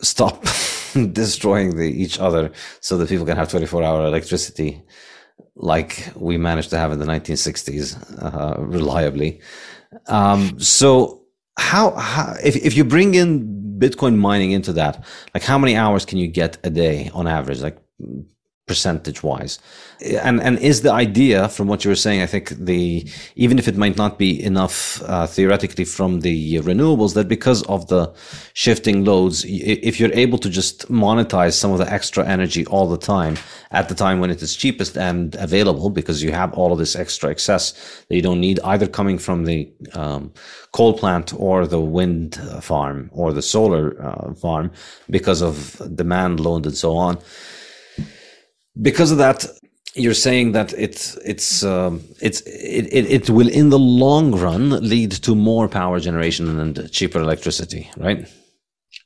[0.00, 0.42] stop
[1.12, 4.82] destroying the, each other so that people can have 24 hour electricity
[5.56, 9.40] like we managed to have in the 1960s uh, reliably.
[10.06, 11.22] Um, so
[11.58, 16.04] how, how if, if you bring in Bitcoin mining into that, like how many hours
[16.04, 17.78] can you get a day on average, like
[18.70, 19.54] percentage wise?
[20.28, 22.20] And and is the idea from what you were saying?
[22.22, 22.82] I think the
[23.44, 24.76] even if it might not be enough
[25.12, 26.36] uh, theoretically from the
[26.68, 28.02] renewables, that because of the
[28.64, 29.36] shifting loads,
[29.88, 33.34] if you're able to just monetize some of the extra energy all the time
[33.72, 36.94] at the time when it is cheapest and available, because you have all of this
[37.04, 37.64] extra excess
[38.06, 39.58] that you don't need either coming from the
[40.02, 40.32] um,
[40.78, 42.30] coal plant or the wind
[42.70, 44.70] farm or the solar uh, farm
[45.16, 45.56] because of
[46.02, 47.18] demand load and so on.
[48.80, 49.46] Because of that,
[49.94, 54.70] you're saying that it's it's um, it's it, it, it will in the long run
[54.88, 58.28] lead to more power generation and cheaper electricity, right?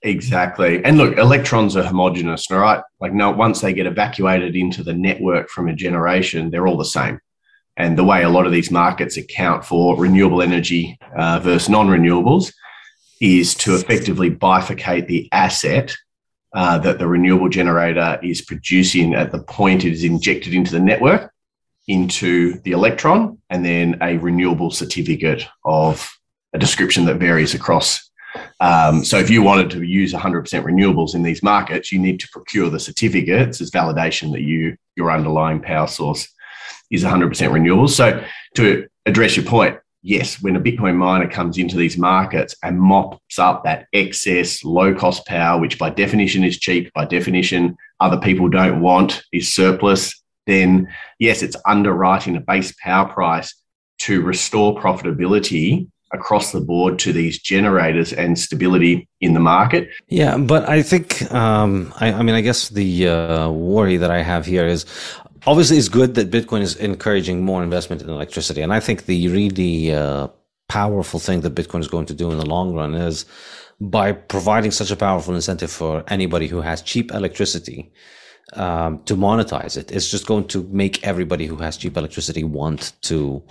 [0.03, 0.85] Exactly.
[0.85, 2.83] And look, electrons are homogeneous, all right?
[3.01, 6.85] Like no once they get evacuated into the network from a generation, they're all the
[6.85, 7.19] same.
[7.77, 11.89] And the way a lot of these markets account for renewable energy uh, versus non
[11.89, 12.53] renewables
[13.21, 15.97] is to effectively bifurcate the asset
[16.55, 20.81] uh, that the renewable generator is producing at the point it is injected into the
[20.81, 21.31] network
[21.89, 26.11] into the electron and then a renewable certificate of
[26.55, 28.11] a description that varies across.
[28.61, 32.29] Um, so if you wanted to use 100% renewables in these markets, you need to
[32.29, 36.29] procure the certificates as validation that you your underlying power source
[36.91, 37.91] is 100% renewables.
[37.91, 42.79] So to address your point, yes, when a Bitcoin miner comes into these markets and
[42.79, 48.21] mops up that excess low cost power, which by definition is cheap, by definition, other
[48.21, 50.87] people don't want, is surplus, then
[51.19, 53.55] yes, it's underwriting a base power price
[54.01, 59.89] to restore profitability across the board to these generators and stability in the market.
[60.09, 64.23] Yeah, but I think, um, I, I, mean, I guess the uh, worry that I
[64.23, 64.87] have here is
[65.47, 68.63] obviously it's good that Bitcoin is encouraging more investment in electricity.
[68.63, 70.29] And I think the really uh,
[70.69, 73.27] powerful thing that Bitcoin is going to do in the long run is
[73.81, 77.93] by providing such a powerful incentive for anybody who has cheap electricity
[78.55, 79.91] um, to monetize it.
[79.91, 83.43] It's just going to make everybody who has cheap electricity want to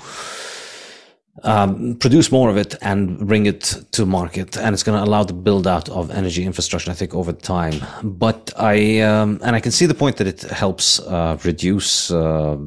[1.41, 3.61] um, produce more of it and bring it
[3.91, 4.55] to market.
[4.55, 7.73] And it's going to allow the build out of energy infrastructure i think over time.
[8.03, 12.57] But i um, and i can see the point that it helps uh, reduce uh,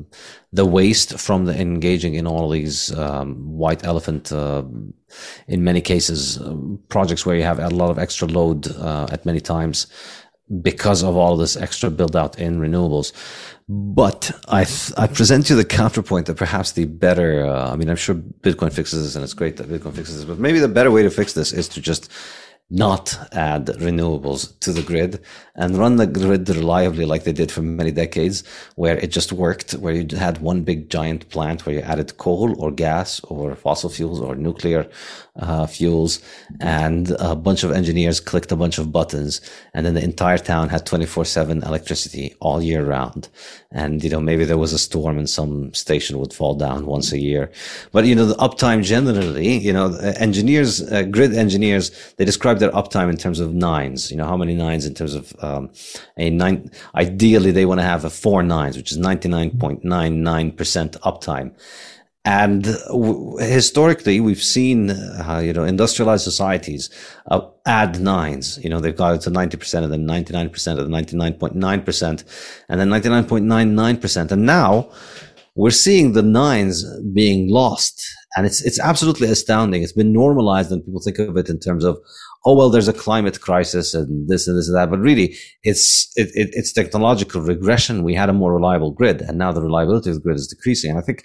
[0.53, 4.63] the waste from the engaging in all these um, white elephant uh,
[5.47, 9.27] in many cases um, projects where you have a lot of extra load uh, at
[9.27, 9.87] many times
[10.63, 13.13] because of all this extra build out in renewables.
[13.69, 17.91] But I, th- I present you the counterpoint that perhaps the better, uh, I mean,
[17.91, 20.69] I'm sure Bitcoin fixes this and it's great that Bitcoin fixes this, but maybe the
[20.69, 22.11] better way to fix this is to just
[22.71, 25.21] not add renewables to the grid
[25.57, 28.45] and run the grid reliably like they did for many decades,
[28.77, 32.55] where it just worked, where you had one big giant plant where you added coal
[32.63, 34.89] or gas or fossil fuels or nuclear
[35.39, 36.21] uh, fuels,
[36.61, 39.41] and a bunch of engineers clicked a bunch of buttons,
[39.75, 43.29] and then the entire town had 24 7 electricity all year round.
[43.71, 47.13] And, you know, maybe there was a storm and some station would fall down once
[47.13, 47.51] a year.
[47.93, 52.71] But, you know, the uptime generally, you know, engineers, uh, grid engineers, they describe their
[52.71, 55.71] uptime in terms of nines, you know, how many nines in terms of um,
[56.17, 56.71] a nine.
[56.95, 61.55] Ideally, they want to have a four nines, which is 99.99% uptime.
[62.27, 66.91] And w- historically, we've seen, uh, you know, industrialized societies
[67.31, 68.59] uh, add nines.
[68.65, 72.25] You know, they've got it to 90% and then 99% and then 99.9%
[72.69, 74.33] and then 99.99%.
[74.33, 74.91] And now
[75.55, 76.85] we're seeing the nines
[77.15, 78.05] being lost.
[78.37, 79.85] And it's, it's absolutely astounding.
[79.85, 81.97] It's been normalized and people think of it in terms of,
[82.47, 84.89] oh, well, there's a climate crisis and this and this and that.
[84.89, 88.05] But really, it's, it, it, it's technological regression.
[88.05, 90.91] We had a more reliable grid and now the reliability of the grid is decreasing.
[90.91, 91.25] And I think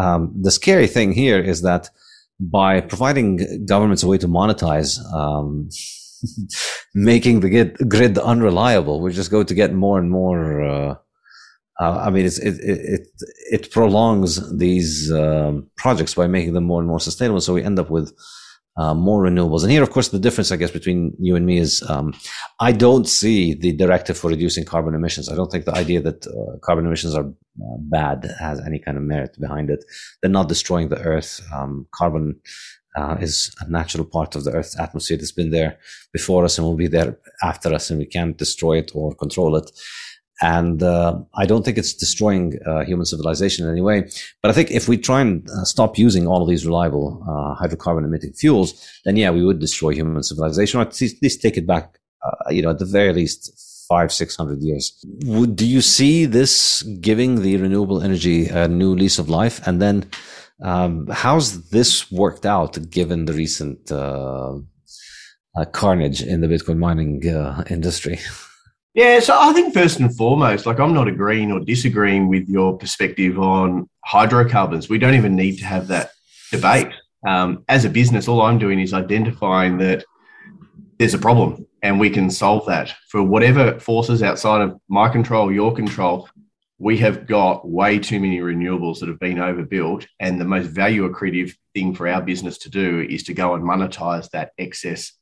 [0.00, 1.90] um, the scary thing here is that
[2.38, 5.68] by providing governments a way to monetize um,
[6.94, 10.62] making the grid, grid, unreliable, we're just going to get more and more.
[10.62, 10.94] Uh,
[11.80, 13.08] uh, I mean, it, it
[13.50, 17.40] it prolongs these um, projects by making them more and more sustainable.
[17.40, 18.12] So we end up with
[18.76, 19.62] uh, more renewables.
[19.62, 22.14] And here, of course, the difference, I guess, between you and me is um,
[22.60, 25.28] I don't see the directive for reducing carbon emissions.
[25.28, 28.96] I don't think the idea that uh, carbon emissions are uh, bad has any kind
[28.96, 29.84] of merit behind it.
[30.20, 31.40] They're not destroying the earth.
[31.52, 32.40] Um, carbon
[32.96, 35.78] uh, is a natural part of the earth's atmosphere that's been there
[36.12, 39.56] before us and will be there after us, and we can't destroy it or control
[39.56, 39.70] it.
[40.40, 44.10] And uh, I don't think it's destroying uh, human civilization in any way.
[44.42, 47.62] But I think if we try and uh, stop using all of these reliable uh,
[47.62, 51.66] hydrocarbon emitting fuels, then yeah, we would destroy human civilization, or at least take it
[51.66, 55.04] back, uh, you know, at the very least five, six hundred years.
[55.26, 59.64] Would, do you see this giving the renewable energy a new lease of life?
[59.66, 60.10] And then
[60.62, 64.58] um, how's this worked out given the recent uh,
[65.72, 67.22] carnage in the Bitcoin mining
[67.70, 68.18] industry?
[68.94, 72.76] Yeah, so I think first and foremost, like I'm not agreeing or disagreeing with your
[72.76, 74.90] perspective on hydrocarbons.
[74.90, 76.10] We don't even need to have that
[76.50, 76.88] debate.
[77.26, 80.04] Um, as a business, all I'm doing is identifying that
[80.98, 85.50] there's a problem and we can solve that for whatever forces outside of my control,
[85.50, 86.28] your control.
[86.78, 90.06] We have got way too many renewables that have been overbuilt.
[90.20, 93.64] And the most value accretive thing for our business to do is to go and
[93.64, 95.12] monetize that excess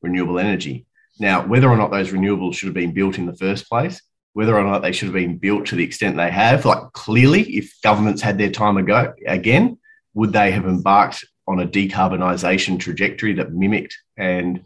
[0.00, 0.86] renewable energy.
[1.20, 4.00] Now, whether or not those renewables should have been built in the first place,
[4.34, 7.42] whether or not they should have been built to the extent they have, like clearly,
[7.42, 9.78] if governments had their time ago again,
[10.14, 14.62] would they have embarked on a decarbonisation trajectory that mimicked and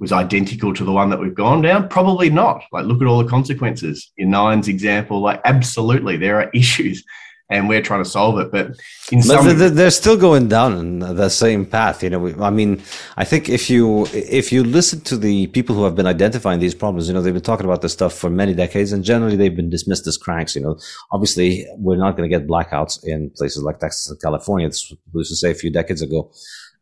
[0.00, 1.88] was identical to the one that we've gone down?
[1.88, 2.64] Probably not.
[2.72, 4.12] Like, look at all the consequences.
[4.16, 7.04] In Nine's example, like, absolutely, there are issues
[7.50, 8.50] and we're trying to solve it.
[8.50, 8.76] But
[9.12, 12.02] in some, they're still going down the same path.
[12.02, 12.82] You know, I mean,
[13.16, 16.74] I think if you if you listen to the people who have been identifying these
[16.74, 19.54] problems, you know, they've been talking about this stuff for many decades, and generally they've
[19.54, 20.56] been dismissed as cranks.
[20.56, 20.78] You know,
[21.12, 24.68] obviously we're not going to get blackouts in places like Texas and California.
[24.68, 26.30] This was to say a few decades ago,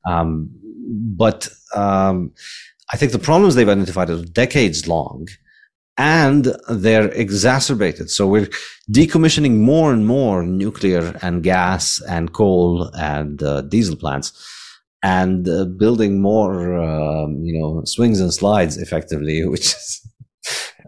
[0.04, 0.50] um,
[1.16, 2.32] but um,
[2.92, 5.26] I think the problems they've identified are decades long
[5.98, 8.10] and they're exacerbated.
[8.10, 8.48] So we're
[8.90, 14.32] decommissioning more and more nuclear and gas and coal and uh, diesel plants
[15.02, 20.08] and uh, building more, um, you know, swings and slides effectively, which is.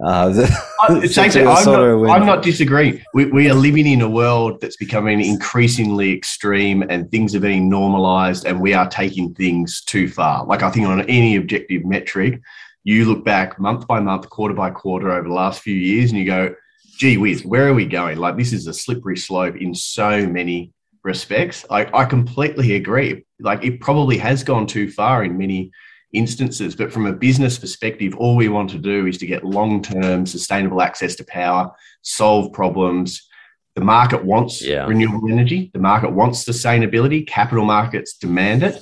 [0.04, 0.42] Uh, the,
[0.80, 1.00] I'm,
[1.44, 3.00] not, I'm, not, disagreeing.
[3.14, 7.68] We, we are living in a world that's becoming increasingly extreme and things are being
[7.68, 10.44] normalized and we are taking things too far.
[10.46, 12.40] Like I think on any objective metric,
[12.84, 16.18] you look back month by month, quarter by quarter over the last few years, and
[16.18, 16.54] you go,
[16.98, 18.18] gee whiz, where are we going?
[18.18, 20.72] Like, this is a slippery slope in so many
[21.02, 21.64] respects.
[21.70, 23.24] I, I completely agree.
[23.40, 25.72] Like, it probably has gone too far in many
[26.12, 26.76] instances.
[26.76, 30.26] But from a business perspective, all we want to do is to get long term
[30.26, 31.72] sustainable access to power,
[32.02, 33.28] solve problems,
[33.74, 34.86] The market wants yeah.
[34.86, 35.70] renewable energy.
[35.72, 37.26] The market wants sustainability.
[37.26, 38.80] Capital markets demand it.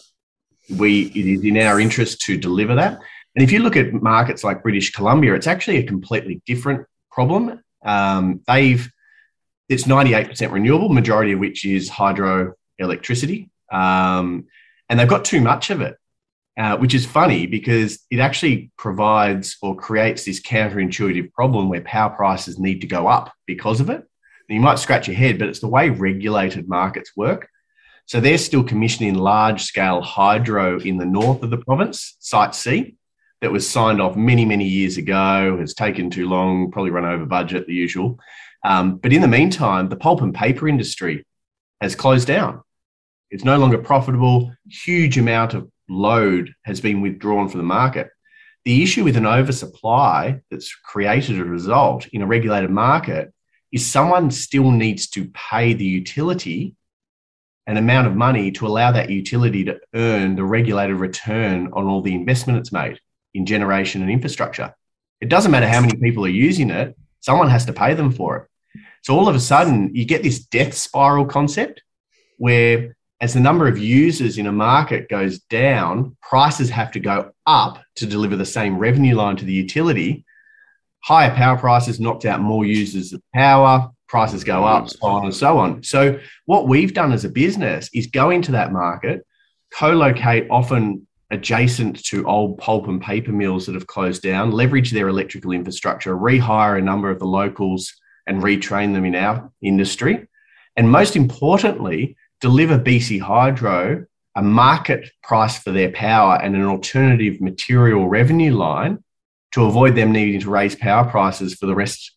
[0.68, 3.00] We it is in our interest to deliver that.
[3.34, 7.62] And if you look at markets like British Columbia, it's actually a completely different problem.
[7.84, 8.90] Um, they've
[9.68, 13.48] it's 98% renewable, majority of which is hydroelectricity.
[13.72, 14.46] Um,
[14.88, 15.96] and they've got too much of it,
[16.58, 22.10] uh, which is funny because it actually provides or creates this counterintuitive problem where power
[22.10, 23.96] prices need to go up because of it.
[23.96, 27.48] And you might scratch your head, but it's the way regulated markets work.
[28.04, 32.96] So they're still commissioning large scale hydro in the north of the province, Site C,
[33.42, 37.26] that was signed off many, many years ago, has taken too long, probably run over
[37.26, 38.18] budget, the usual.
[38.64, 41.26] Um, but in the meantime, the pulp and paper industry
[41.80, 42.62] has closed down.
[43.32, 44.54] It's no longer profitable.
[44.70, 48.10] Huge amount of load has been withdrawn from the market.
[48.64, 53.34] The issue with an oversupply that's created a result in a regulated market
[53.72, 56.76] is someone still needs to pay the utility
[57.66, 62.02] an amount of money to allow that utility to earn the regulated return on all
[62.02, 62.98] the investment it's made
[63.34, 64.74] in generation and infrastructure.
[65.20, 68.36] It doesn't matter how many people are using it, someone has to pay them for
[68.36, 68.48] it.
[69.02, 71.82] So all of a sudden, you get this death spiral concept
[72.38, 77.32] where, as the number of users in a market goes down, prices have to go
[77.46, 80.24] up to deliver the same revenue line to the utility.
[81.04, 85.34] Higher power prices knocked out more users of power, prices go up, so on and
[85.34, 85.82] so on.
[85.82, 89.26] So, what we've done as a business is go into that market,
[89.72, 94.90] co locate often adjacent to old pulp and paper mills that have closed down, leverage
[94.90, 97.92] their electrical infrastructure, rehire a number of the locals
[98.26, 100.28] and retrain them in our industry.
[100.76, 107.40] And most importantly, deliver BC Hydro a market price for their power and an alternative
[107.40, 109.02] material revenue line
[109.52, 112.12] to avoid them needing to raise power prices for the rest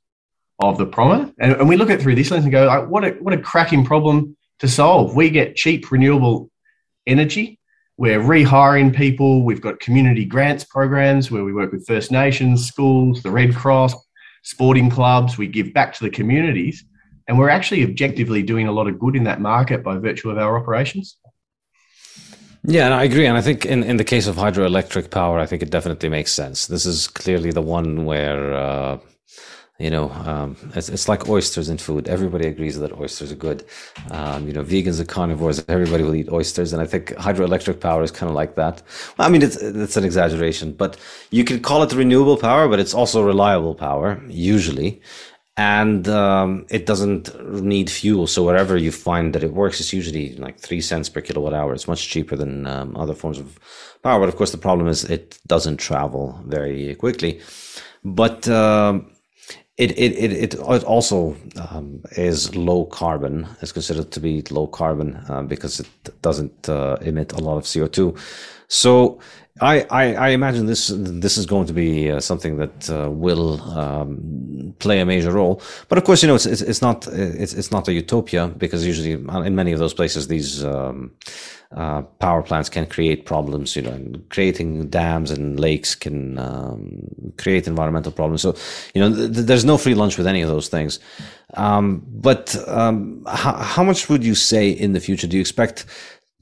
[0.59, 1.31] of the promise.
[1.39, 3.41] And, and we look at through this lens and go, like, what a what a
[3.41, 5.15] cracking problem to solve.
[5.15, 6.49] We get cheap renewable
[7.05, 7.59] energy.
[7.97, 9.43] We're rehiring people.
[9.43, 13.95] We've got community grants programs where we work with First Nations, schools, the Red Cross,
[14.43, 16.85] sporting clubs, we give back to the communities,
[17.27, 20.37] and we're actually objectively doing a lot of good in that market by virtue of
[20.37, 21.17] our operations.
[22.67, 23.25] Yeah, and I agree.
[23.27, 26.31] And I think in, in the case of hydroelectric power, I think it definitely makes
[26.31, 26.67] sense.
[26.67, 28.97] This is clearly the one where uh,
[29.77, 32.07] you know, um, it's, it's like oysters in food.
[32.07, 33.65] Everybody agrees that oysters are good.
[34.09, 36.71] Um, you know, vegans and carnivores, everybody will eat oysters.
[36.71, 38.81] And I think hydroelectric power is kind of like that.
[39.17, 40.97] Well, I mean, it's, it's an exaggeration, but
[41.29, 45.01] you can call it renewable power, but it's also reliable power, usually.
[45.57, 48.27] And um, it doesn't need fuel.
[48.27, 51.73] So wherever you find that it works, it's usually like three cents per kilowatt hour.
[51.73, 53.59] It's much cheaper than um, other forms of
[54.03, 54.21] power.
[54.21, 57.41] But of course, the problem is it doesn't travel very quickly.
[58.03, 59.11] But um,
[59.77, 63.47] it it it, it also um, is low carbon.
[63.61, 67.71] It's considered to be low carbon uh, because it doesn't uh, emit a lot of
[67.71, 68.15] CO two.
[68.67, 69.19] So
[69.61, 73.61] I, I, I imagine this this is going to be uh, something that uh, will
[73.79, 75.61] um, play a major role.
[75.87, 78.85] But of course, you know, it's it's, it's not it's it's not a utopia because
[78.85, 80.63] usually in many of those places these.
[80.63, 81.13] Um,
[81.75, 83.75] uh, power plants can create problems.
[83.75, 88.43] You know, and creating dams and lakes can um, create environmental problems.
[88.43, 88.55] So,
[88.93, 90.99] you know, th- there's no free lunch with any of those things.
[91.55, 95.85] Um, but um, how, how much would you say in the future do you expect?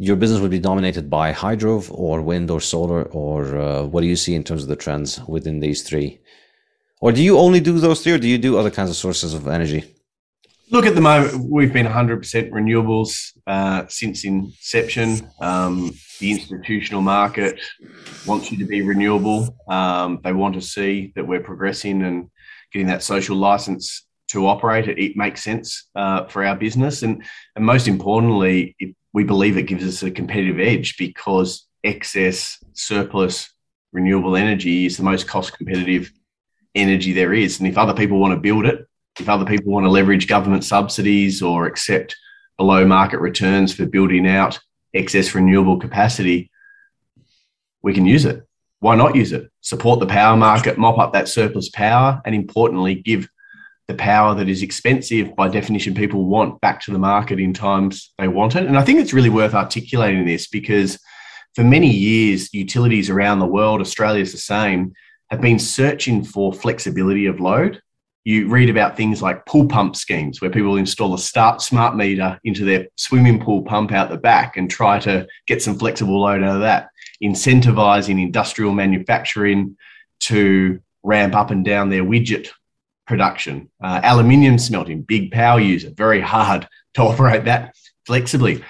[0.04, 4.08] Your business would be dominated by hydro or wind or solar, or uh, what do
[4.08, 6.20] you see in terms of the trends within these three?
[7.00, 9.34] Or do you only do those three, or do you do other kinds of sources
[9.34, 9.86] of energy?
[10.72, 15.30] Look, at the moment, we've been 100% renewables uh, since inception.
[15.40, 17.62] Um, the institutional market
[18.26, 19.56] wants you to be renewable.
[19.70, 22.30] Um, they want to see that we're progressing and
[22.74, 24.90] getting that social license to operate.
[24.90, 27.04] It, it makes sense uh, for our business.
[27.04, 27.24] And,
[27.56, 33.54] and most importantly, it, we believe it gives us a competitive edge because excess surplus
[33.92, 36.12] renewable energy is the most cost competitive
[36.76, 37.60] energy there is.
[37.60, 38.88] And if other people want to build it,
[39.20, 42.16] if other people want to leverage government subsidies or accept
[42.58, 44.60] below market returns for building out
[44.94, 46.50] excess renewable capacity,
[47.84, 48.44] we can use it.
[48.80, 49.50] Why not use it?
[49.62, 53.30] Support the power market, mop up that surplus power, and importantly, give
[53.88, 58.14] the power that is expensive by definition people want back to the market in times
[58.18, 58.66] they want it.
[58.66, 60.98] And I think it's really worth articulating this because
[61.56, 64.94] for many years, utilities around the world, Australia's the same,
[65.30, 67.82] have been searching for flexibility of load
[68.26, 72.40] you read about things like pool pump schemes where people install a start smart meter
[72.44, 76.42] into their swimming pool pump out the back and try to get some flexible load
[76.42, 76.90] out of that
[77.22, 79.76] incentivizing industrial manufacturing
[80.22, 82.50] to ramp up and down their widget
[83.06, 87.76] production, uh, aluminium smelting, big power user, very hard to operate that
[88.06, 88.64] flexibly.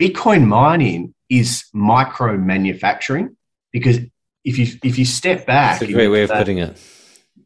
[0.00, 3.36] Bitcoin mining is micro manufacturing
[3.72, 3.98] because
[4.44, 6.76] if you if you step back, it's a great way of that, putting it.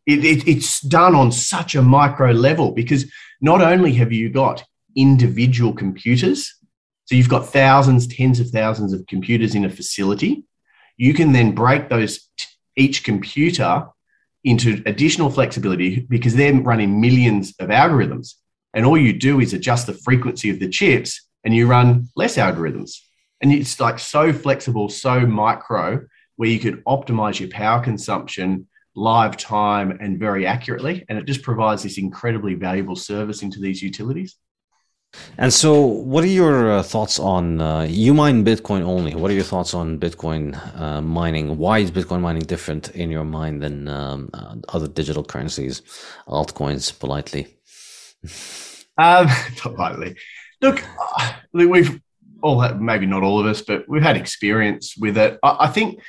[0.07, 0.49] It, it.
[0.49, 3.11] It's done on such a micro level because
[3.41, 4.65] not only have you got
[4.95, 6.55] individual computers,
[7.07, 10.45] so you've got thousands, tens of thousands of computers in a facility,
[10.97, 12.29] you can then break those
[12.77, 13.87] each computer
[14.45, 18.35] into additional flexibility because they're running millions of algorithms.
[18.75, 22.37] And all you do is adjust the frequency of the chips and you run less
[22.37, 22.99] algorithms.
[23.41, 29.37] And it's like so flexible, so micro, where you could optimize your power consumption live
[29.37, 31.05] time and very accurately.
[31.09, 34.37] And it just provides this incredibly valuable service into these utilities.
[35.39, 39.15] And so, what are your uh, thoughts on uh, you mine Bitcoin only?
[39.15, 41.59] What are your thoughts on Bitcoin uh, mining?
[41.59, 45.83] Why is Bitcoin mining different in your mind than um, uh, other digital currencies,
[46.27, 46.99] altcoins?
[46.99, 47.57] Politely,
[48.99, 50.17] um, politely.
[50.61, 50.83] Look,
[51.19, 52.01] uh, we've
[52.43, 55.39] all had, maybe not all of us, but we've had experience with it.
[55.43, 56.01] I, I think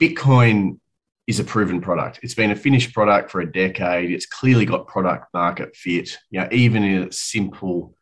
[0.00, 0.78] Bitcoin
[1.26, 2.20] is a proven product.
[2.22, 4.10] It's been a finished product for a decade.
[4.10, 6.18] It's clearly got product market fit.
[6.30, 7.94] You know, even in its simple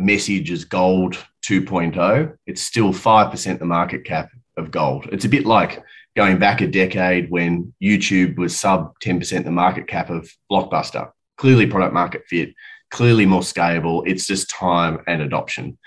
[0.00, 1.16] message as gold
[1.46, 5.08] 2.0, it's still 5% the market cap of gold.
[5.12, 5.82] It's a bit like
[6.16, 11.10] going back a decade when YouTube was sub 10% the market cap of Blockbuster.
[11.36, 12.54] Clearly, product market fit,
[12.90, 14.02] clearly more scalable.
[14.06, 15.78] It's just time and adoption.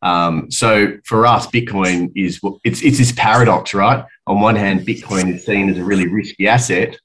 [0.00, 4.04] Um, so for us, Bitcoin is it's it's this paradox, right?
[4.26, 6.98] On one hand, Bitcoin is seen as a really risky asset,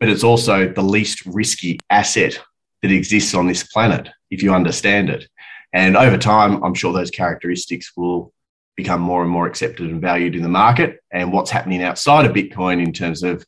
[0.00, 2.38] but it's also the least risky asset
[2.82, 5.26] that exists on this planet if you understand it.
[5.74, 8.32] And over time, I'm sure those characteristics will
[8.76, 11.00] become more and more accepted and valued in the market.
[11.12, 13.44] And what's happening outside of Bitcoin in terms of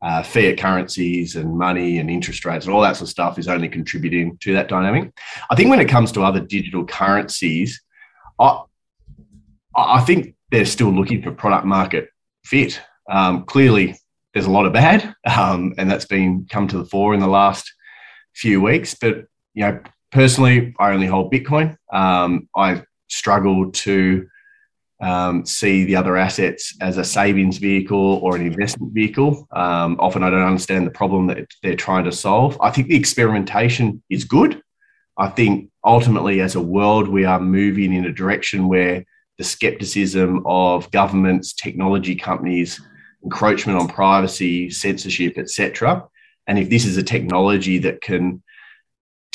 [0.00, 3.48] uh, fiat currencies and money and interest rates and all that sort of stuff is
[3.48, 5.12] only contributing to that dynamic.
[5.50, 7.82] I think when it comes to other digital currencies,
[8.38, 8.62] I,
[9.74, 12.10] I think they're still looking for product market
[12.44, 12.80] fit.
[13.10, 13.98] Um, clearly,
[14.32, 17.26] there's a lot of bad, um, and that's been come to the fore in the
[17.26, 17.72] last
[18.34, 18.94] few weeks.
[18.94, 19.80] But you know,
[20.10, 21.76] personally, I only hold Bitcoin.
[21.92, 24.26] Um, I struggle to
[25.00, 29.46] um, see the other assets as a savings vehicle or an investment vehicle.
[29.52, 32.58] Um, often I don't understand the problem that they're trying to solve.
[32.60, 34.62] I think the experimentation is good.
[35.18, 39.04] I think ultimately, as a world, we are moving in a direction where
[39.38, 42.80] the skepticism of governments, technology companies,
[43.22, 46.06] encroachment on privacy, censorship, etc.
[46.46, 48.42] And if this is a technology that can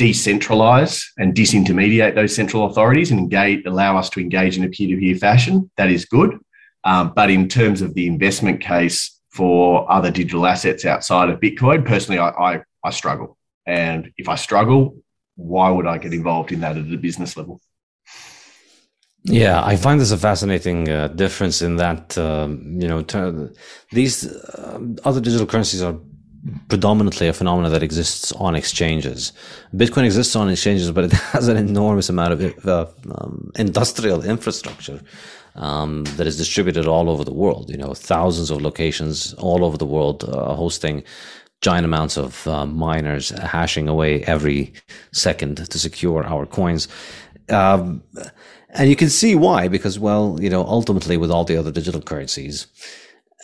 [0.02, 5.16] decentralize and disintermediate those central authorities and engage, allow us to engage in a peer-to-peer
[5.16, 6.40] fashion, that is good.
[6.84, 11.86] Um, but in terms of the investment case for other digital assets outside of Bitcoin,
[11.86, 13.38] personally, I, I, I struggle.
[13.68, 14.96] And if I struggle,
[15.36, 17.62] why would I get involved in that at a business level?
[19.24, 23.54] Yeah, I find this a fascinating uh, difference in that um, you know ter-
[23.92, 26.00] these uh, other digital currencies are
[26.68, 29.32] predominantly a phenomenon that exists on exchanges.
[29.76, 32.86] Bitcoin exists on exchanges, but it has an enormous amount of uh,
[33.16, 35.02] um, industrial infrastructure
[35.56, 37.70] um, that is distributed all over the world.
[37.70, 41.04] You know, thousands of locations all over the world uh, hosting
[41.62, 44.74] giant amounts of uh, miners hashing away every
[45.12, 46.88] second to secure our coins.
[47.50, 48.04] Um,
[48.74, 52.02] and you can see why, because, well, you know, ultimately with all the other digital
[52.02, 52.68] currencies,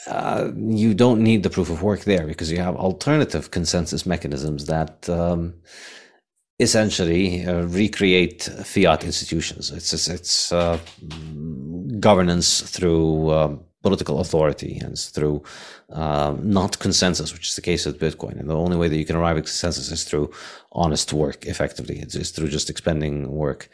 [0.08, 4.66] uh, you don't need the proof of work there because you have alternative consensus mechanisms
[4.66, 5.54] that um,
[6.60, 9.72] essentially uh, recreate fiat institutions.
[9.72, 10.80] It's it's, it's uh,
[12.00, 15.44] governance through um, political authority and through
[15.92, 18.40] um, not consensus, which is the case with Bitcoin.
[18.40, 20.32] And the only way that you can arrive at consensus is through
[20.72, 21.46] honest work.
[21.46, 23.70] Effectively, it's, it's through just expending work.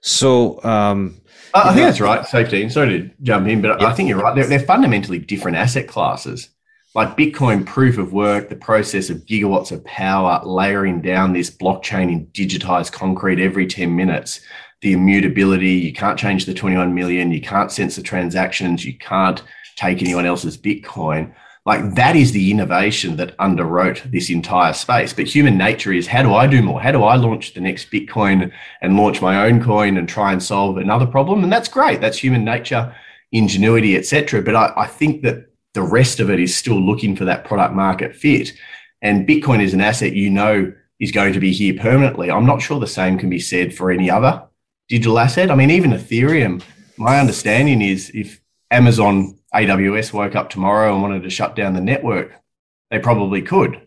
[0.00, 1.20] So um,
[1.64, 2.68] I think that's right, safety.
[2.68, 4.34] Sorry to jump in, but I think you're right.
[4.34, 6.50] They're, they're fundamentally different asset classes.
[6.94, 12.10] Like Bitcoin proof of work, the process of gigawatts of power, layering down this blockchain
[12.10, 14.40] in digitized concrete every 10 minutes,
[14.80, 19.42] the immutability, you can't change the 21 million, you can't censor transactions, you can't
[19.76, 21.34] take anyone else's Bitcoin.
[21.66, 25.12] Like that is the innovation that underwrote this entire space.
[25.12, 26.80] But human nature is how do I do more?
[26.80, 30.40] How do I launch the next Bitcoin and launch my own coin and try and
[30.40, 31.42] solve another problem?
[31.42, 32.00] And that's great.
[32.00, 32.94] That's human nature,
[33.32, 34.42] ingenuity, etc.
[34.42, 37.74] But I, I think that the rest of it is still looking for that product
[37.74, 38.52] market fit.
[39.02, 42.30] And Bitcoin is an asset you know is going to be here permanently.
[42.30, 44.44] I'm not sure the same can be said for any other
[44.88, 45.50] digital asset.
[45.50, 46.62] I mean, even Ethereum,
[46.96, 48.40] my understanding is if
[48.70, 52.32] Amazon AWS woke up tomorrow and wanted to shut down the network,
[52.90, 53.80] they probably could.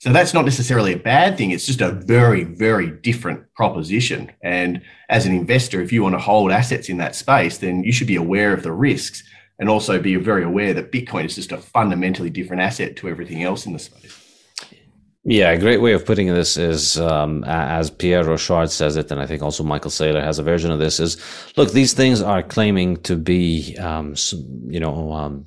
[0.00, 1.52] So that's not necessarily a bad thing.
[1.52, 4.32] It's just a very, very different proposition.
[4.42, 7.92] And as an investor, if you want to hold assets in that space, then you
[7.92, 9.22] should be aware of the risks
[9.60, 13.44] and also be very aware that Bitcoin is just a fundamentally different asset to everything
[13.44, 14.21] else in the space.
[15.24, 19.20] Yeah, a great way of putting this is, um, as Pierre Rochard says it, and
[19.20, 21.16] I think also Michael Saylor has a version of this, is
[21.56, 24.16] look, these things are claiming to be, um,
[24.66, 25.46] you know, um,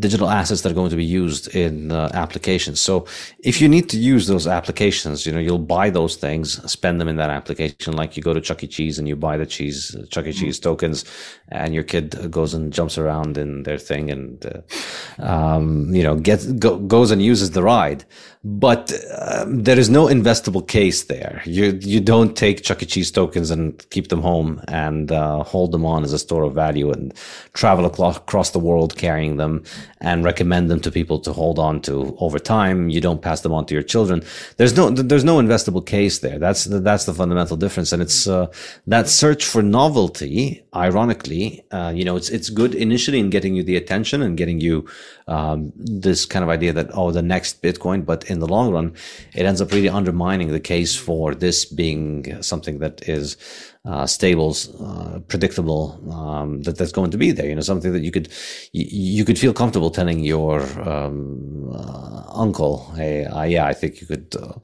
[0.00, 2.80] digital assets that are going to be used in uh, applications.
[2.80, 3.06] So
[3.44, 7.06] if you need to use those applications, you know, you'll buy those things, spend them
[7.06, 8.66] in that application, like you go to Chuck E.
[8.66, 10.32] Cheese and you buy the cheese, Chuck E.
[10.32, 11.04] Cheese tokens,
[11.50, 16.16] and your kid goes and jumps around in their thing and, uh, um, you know,
[16.16, 18.04] gets, go, goes and uses the ride
[18.44, 18.71] but
[19.18, 21.42] um, there is no investable case there.
[21.44, 22.86] You you don't take Chuck E.
[22.86, 26.54] Cheese tokens and keep them home and uh, hold them on as a store of
[26.54, 27.12] value and
[27.52, 29.64] travel across the world carrying them
[30.00, 32.88] and recommend them to people to hold on to over time.
[32.88, 34.22] You don't pass them on to your children.
[34.58, 36.38] There's no there's no investable case there.
[36.38, 38.46] That's the, that's the fundamental difference, and it's uh,
[38.86, 40.64] that search for novelty.
[40.74, 44.60] Ironically, uh, you know, it's it's good initially in getting you the attention and getting
[44.60, 44.86] you
[45.26, 48.94] um, this kind of idea that oh, the next Bitcoin, but in the long run,
[49.34, 53.36] it ends up really undermining the case for this being something that is
[53.84, 57.48] uh, stable, uh, predictable, um, that that's going to be there.
[57.48, 58.28] You know, something that you could
[58.72, 64.00] you, you could feel comfortable telling your um, uh, uncle, "Hey, uh, yeah, I think
[64.00, 64.54] you could uh,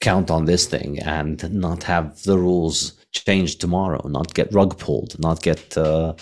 [0.00, 5.18] count on this thing," and not have the rules change tomorrow, not get rug pulled,
[5.18, 6.14] not get uh,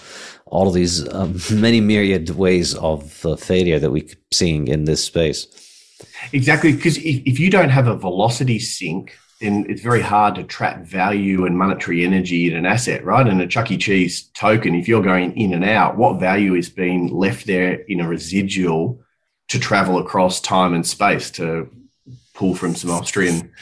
[0.47, 5.68] all of these um, many myriad ways of failure that we're seeing in this space.
[6.33, 10.43] Exactly, because if, if you don't have a velocity sink, then it's very hard to
[10.43, 13.27] trap value and monetary energy in an asset, right?
[13.27, 13.77] And a Chuck E.
[13.77, 18.01] Cheese token, if you're going in and out, what value is being left there in
[18.01, 19.01] a residual
[19.49, 21.71] to travel across time and space to
[22.35, 23.53] pull from some Austrian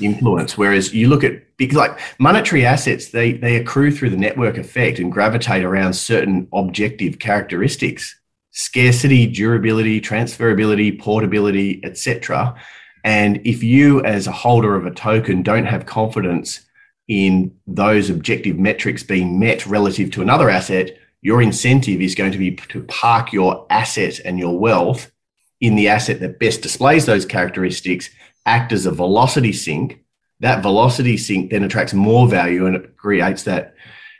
[0.00, 0.56] influence?
[0.56, 4.98] Whereas you look at because like monetary assets, they they accrue through the network effect
[4.98, 8.18] and gravitate around certain objective characteristics
[8.58, 12.56] scarcity, durability, transferability, portability, etc.
[13.04, 16.66] And if you, as a holder of a token, don't have confidence
[17.06, 20.90] in those objective metrics being met relative to another asset,
[21.22, 25.12] your incentive is going to be to park your asset and your wealth
[25.60, 28.10] in the asset that best displays those characteristics,
[28.44, 30.04] act as a velocity sink.
[30.40, 33.74] That velocity sink then attracts more value and it creates that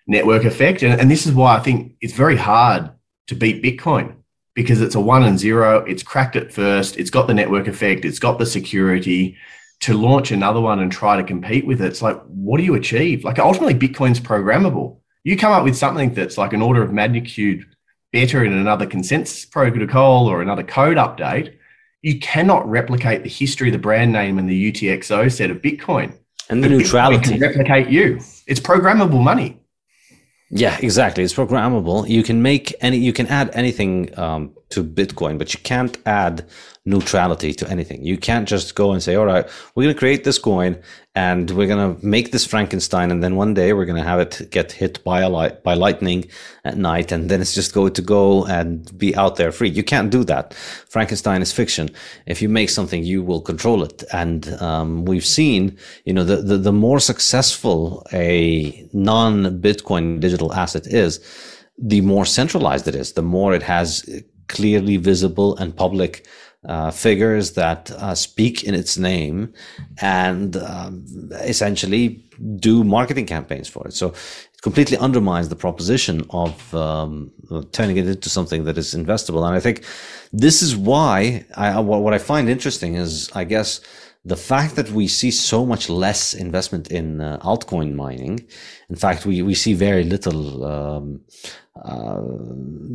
[0.06, 0.84] network effect.
[0.84, 2.92] And, and this is why I think it's very hard
[3.26, 4.14] to beat Bitcoin
[4.58, 5.84] because it's a one and zero.
[5.84, 6.96] It's cracked it first.
[6.96, 8.04] It's got the network effect.
[8.04, 9.36] It's got the security.
[9.82, 12.74] To launch another one and try to compete with it, it's like, what do you
[12.74, 13.22] achieve?
[13.22, 14.98] Like ultimately, Bitcoin's programmable.
[15.22, 17.66] You come up with something that's like an order of magnitude
[18.12, 21.54] better in another consensus protocol or another code update.
[22.02, 26.18] You cannot replicate the history, the brand name, and the UTXO set of Bitcoin.
[26.50, 27.18] And the but neutrality.
[27.18, 28.20] Bitcoin can replicate you.
[28.48, 29.57] It's programmable money.
[30.50, 31.24] Yeah, exactly.
[31.24, 32.08] It's programmable.
[32.08, 36.46] You can make any, you can add anything um, to Bitcoin, but you can't add
[36.84, 38.04] neutrality to anything.
[38.04, 40.80] You can't just go and say, all right, we're going to create this coin
[41.14, 43.10] and we're going to make this Frankenstein.
[43.10, 45.74] And then one day we're going to have it get hit by a light, by
[45.74, 46.26] lightning
[46.64, 47.12] at night.
[47.12, 49.68] And then it's just going to go and be out there free.
[49.68, 50.54] You can't do that.
[50.54, 51.90] Frankenstein is fiction.
[52.26, 54.04] If you make something, you will control it.
[54.12, 60.54] And, um, we've seen, you know, the, the, the more successful a non Bitcoin digital
[60.54, 61.20] asset is,
[61.78, 64.08] the more centralized it is, the more it has
[64.48, 66.26] clearly visible and public
[66.66, 69.52] uh, figures that uh, speak in its name
[70.00, 71.04] and um,
[71.42, 72.24] essentially
[72.56, 73.94] do marketing campaigns for it.
[73.94, 77.32] So it completely undermines the proposition of um,
[77.72, 79.46] turning it into something that is investable.
[79.46, 79.84] And I think
[80.32, 83.80] this is why I, what I find interesting is, I guess,
[84.24, 88.46] the fact that we see so much less investment in uh, altcoin mining.
[88.90, 91.20] In fact, we, we see very little um,
[91.84, 92.20] uh,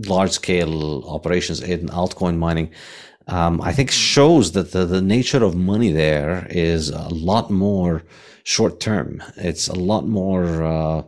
[0.06, 2.72] large scale operations in altcoin mining
[3.28, 8.04] um, I think shows that the, the nature of money there is a lot more
[8.44, 9.24] short term.
[9.38, 11.04] It's a lot more uh,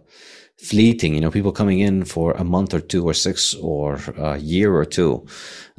[0.57, 1.13] fleeting.
[1.13, 4.73] You know, people coming in for a month or two or six or a year
[4.73, 5.25] or two.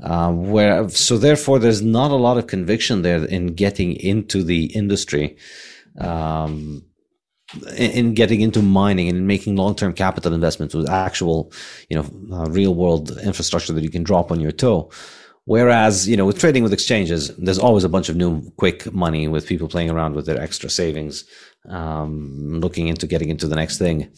[0.03, 4.66] Uh, where so therefore there's not a lot of conviction there in getting into the
[4.66, 5.37] industry.
[5.99, 6.84] Um,
[7.76, 11.53] in getting into mining and making long-term capital investments with actual,
[11.89, 14.91] you know, uh, real-world infrastructure that you can drop on your toe.
[15.47, 19.28] Whereas, you know, with trading with exchanges, there's always a bunch of new quick money
[19.28, 21.24] with people playing around with their extra savings,
[21.68, 24.11] um, looking into getting into the next thing.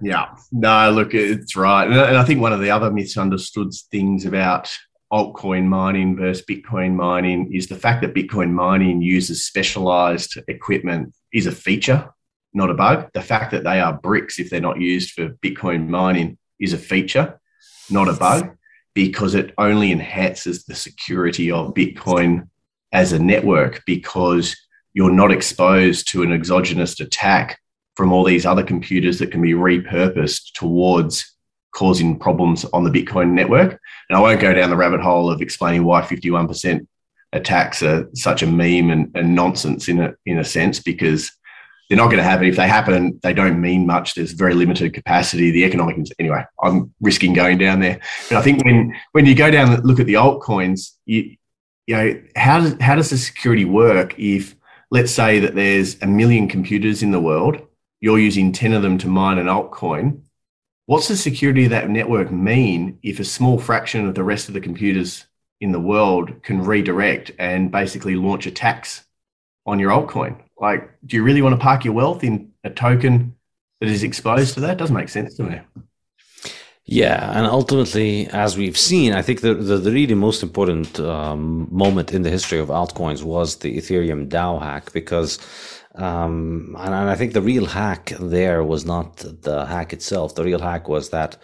[0.00, 1.86] Yeah, no, look, it's right.
[1.90, 4.72] And I think one of the other misunderstood things about
[5.12, 11.46] altcoin mining versus Bitcoin mining is the fact that Bitcoin mining uses specialized equipment is
[11.46, 12.08] a feature,
[12.54, 13.10] not a bug.
[13.12, 16.78] The fact that they are bricks, if they're not used for Bitcoin mining, is a
[16.78, 17.39] feature,
[17.90, 18.56] not a bug,
[18.94, 22.48] because it only enhances the security of Bitcoin
[22.92, 24.56] as a network because
[24.92, 27.58] you're not exposed to an exogenous attack
[27.94, 31.36] from all these other computers that can be repurposed towards
[31.72, 33.80] causing problems on the Bitcoin network.
[34.08, 36.86] And I won't go down the rabbit hole of explaining why 51%
[37.32, 41.30] attacks are such a meme and, and nonsense in a, in a sense, because
[41.90, 42.46] they're not going to happen.
[42.46, 44.14] If they happen, they don't mean much.
[44.14, 45.50] There's very limited capacity.
[45.50, 48.00] The economic, anyway, I'm risking going down there.
[48.30, 51.36] But I think when, when you go down and look at the altcoins, you,
[51.86, 54.56] you know, how does, how does the security work if,
[54.90, 57.60] let's say that there's a million computers in the world,
[58.00, 60.22] you're using 10 of them to mine an altcoin
[60.90, 64.54] What's the security of that network mean if a small fraction of the rest of
[64.54, 65.24] the computers
[65.60, 69.04] in the world can redirect and basically launch attacks
[69.66, 70.36] on your altcoin?
[70.58, 73.34] Like, do you really want to park your wealth in a token
[73.80, 74.78] that is exposed to that?
[74.78, 75.60] Doesn't make sense to me.
[76.84, 81.68] Yeah, and ultimately, as we've seen, I think the the, the really most important um,
[81.70, 85.38] moment in the history of altcoins was the Ethereum DAO hack because
[85.94, 90.34] um, and, and I think the real hack there was not the hack itself.
[90.34, 91.36] The real hack was that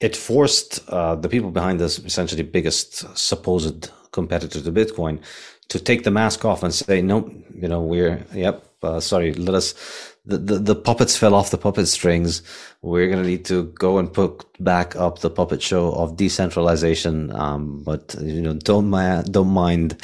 [0.00, 5.20] it forced uh, the people behind this essentially biggest supposed competitor to Bitcoin
[5.68, 9.54] to take the mask off and say, no, you know, we're, yep, uh, sorry, let
[9.54, 12.42] us the, the, the puppets fell off the puppet strings.
[12.80, 17.34] We're going to need to go and put back up the puppet show of decentralization.
[17.34, 20.00] Um, but you know, don't mind, don't mind,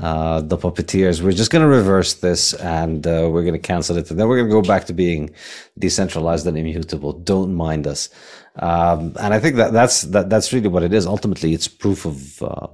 [0.00, 1.20] uh, the puppeteers.
[1.20, 4.10] We're just going to reverse this and, uh, we're going to cancel it.
[4.10, 5.30] And then we're going to go back to being
[5.78, 7.12] decentralized and immutable.
[7.12, 8.08] Don't mind us.
[8.56, 11.06] Um, and I think that that's, that, that's really what it is.
[11.06, 12.66] Ultimately, it's proof of, uh,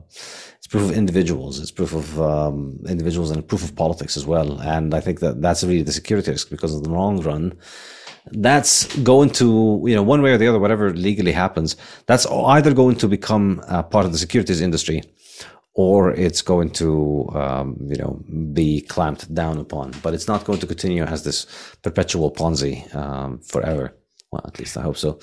[0.74, 1.60] proof of individuals.
[1.60, 4.60] It's proof of um, individuals and proof of politics as well.
[4.60, 7.56] And I think that that's really the security risk because in the long run,
[8.32, 8.76] that's
[9.12, 9.48] going to,
[9.86, 13.62] you know, one way or the other, whatever legally happens, that's either going to become
[13.68, 15.04] part of the securities industry
[15.74, 18.20] or it's going to, um, you know,
[18.52, 19.92] be clamped down upon.
[20.02, 21.46] But it's not going to continue as this
[21.82, 23.94] perpetual Ponzi um, forever.
[24.32, 25.20] Well, at least I hope so.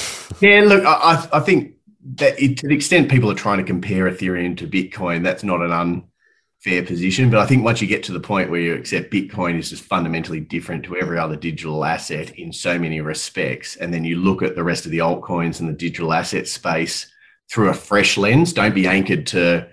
[0.40, 1.73] yeah, look, I, I think
[2.04, 5.62] that it, to the extent people are trying to compare Ethereum to Bitcoin, that's not
[5.62, 7.30] an unfair position.
[7.30, 9.84] But I think once you get to the point where you accept Bitcoin is just
[9.84, 14.42] fundamentally different to every other digital asset in so many respects, and then you look
[14.42, 17.10] at the rest of the altcoins and the digital asset space
[17.50, 19.66] through a fresh lens, don't be anchored to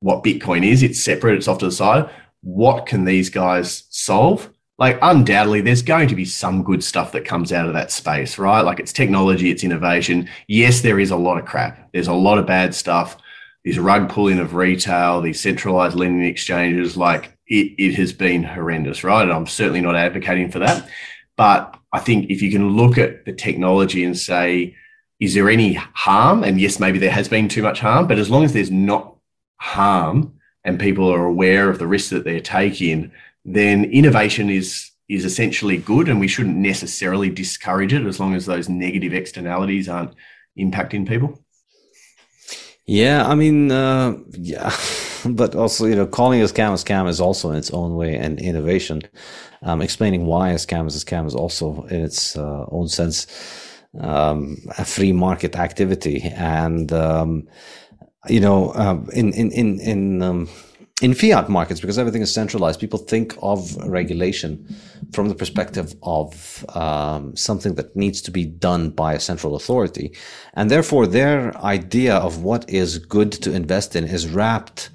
[0.00, 0.82] what Bitcoin is.
[0.82, 2.10] It's separate, it's off to the side.
[2.42, 4.50] What can these guys solve?
[4.78, 8.38] Like undoubtedly there's going to be some good stuff that comes out of that space
[8.38, 8.60] right?
[8.60, 10.28] Like it's technology it's innovation.
[10.48, 11.90] Yes there is a lot of crap.
[11.92, 13.16] There's a lot of bad stuff.
[13.64, 19.04] This rug pulling of retail these centralized lending exchanges like it, it has been horrendous
[19.04, 19.22] right?
[19.22, 20.88] And i'm certainly not advocating for that.
[21.36, 24.76] But i think if you can look at the technology and say
[25.18, 26.44] is there any harm?
[26.44, 29.16] And yes maybe there has been too much harm but as long as there's not
[29.58, 33.12] harm and people are aware of the risks that they're taking
[33.46, 38.44] then innovation is is essentially good, and we shouldn't necessarily discourage it as long as
[38.44, 40.14] those negative externalities aren't
[40.58, 41.40] impacting people.
[42.86, 44.76] Yeah, I mean, uh, yeah,
[45.24, 48.16] but also you know, calling a scam a scam is also in its own way
[48.16, 49.02] an innovation.
[49.62, 53.26] Um, explaining why a scam is a scam is also in its uh, own sense
[54.00, 57.48] um, a free market activity, and um,
[58.28, 60.48] you know, um, in in in in um,
[61.02, 64.66] in fiat markets, because everything is centralized, people think of regulation
[65.12, 70.12] from the perspective of um, something that needs to be done by a central authority.
[70.54, 74.88] And therefore, their idea of what is good to invest in is wrapped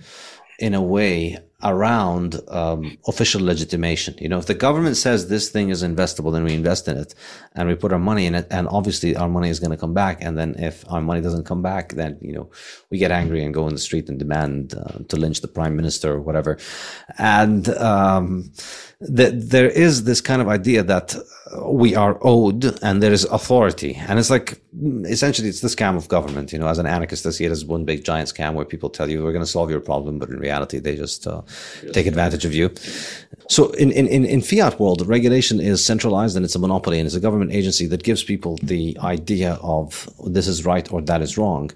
[0.58, 4.16] in a way around um, official legitimation.
[4.20, 7.14] You know, if the government says this thing is investable, then we invest in it
[7.56, 8.48] and we put our money in it.
[8.50, 10.18] And obviously our money is going to come back.
[10.22, 12.50] And then if our money doesn't come back, then, you know,
[12.90, 15.76] we get angry and go in the street and demand uh, to lynch the prime
[15.76, 16.58] minister or whatever.
[17.18, 18.52] And, um,
[19.02, 21.16] that there is this kind of idea that
[21.66, 23.96] we are owed and there is authority.
[24.08, 24.62] And it's like,
[25.06, 26.54] essentially, it's the scam of government.
[26.54, 28.90] You know, as an anarchist, I see it as one big giant scam where people
[28.90, 31.42] tell you we're going to solve your problem, but in reality, they just uh,
[31.84, 31.94] yes.
[31.94, 32.74] take advantage of you.
[33.50, 37.16] So in, in, in fiat world, regulation is centralized and it's a monopoly and it's
[37.16, 41.38] a government agency that gives people the idea of this is right or that is
[41.38, 41.72] wrong.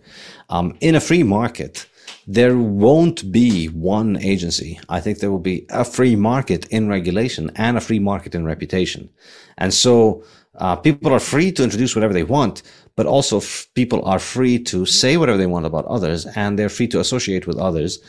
[0.50, 1.88] Um, in a free market,
[2.28, 4.80] there won't be one agency.
[4.90, 8.46] I think there will be a free market in regulation and a free market in
[8.46, 9.10] reputation.
[9.58, 10.24] And so
[10.56, 12.64] uh, people are free to introduce whatever they want,
[12.96, 16.70] but also f- people are free to say whatever they want about others and they're
[16.70, 18.00] free to associate with others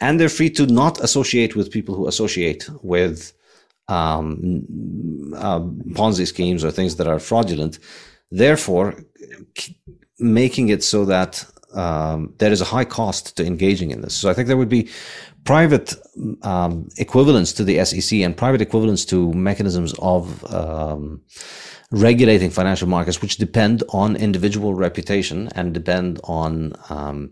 [0.00, 3.32] and they're free to not associate with people who associate with
[3.88, 4.64] um,
[5.36, 7.78] uh, Ponzi schemes or things that are fraudulent.
[8.30, 9.04] Therefore,
[10.18, 11.44] making it so that
[11.74, 14.14] um, there is a high cost to engaging in this.
[14.14, 14.88] So I think there would be
[15.44, 15.94] private
[16.42, 21.20] um, equivalents to the SEC and private equivalents to mechanisms of um,
[21.90, 27.30] regulating financial markets, which depend on individual reputation and depend on, um,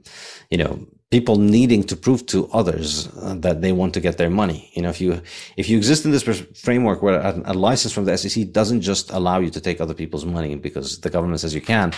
[0.51, 4.31] you know, people needing to prove to others uh, that they want to get their
[4.31, 4.71] money.
[4.75, 5.21] You know, if you
[5.57, 6.25] if you exist in this
[6.55, 9.95] framework where a, a, license from the SEC doesn't just allow you to take other
[9.95, 11.93] people's money because the government says you can,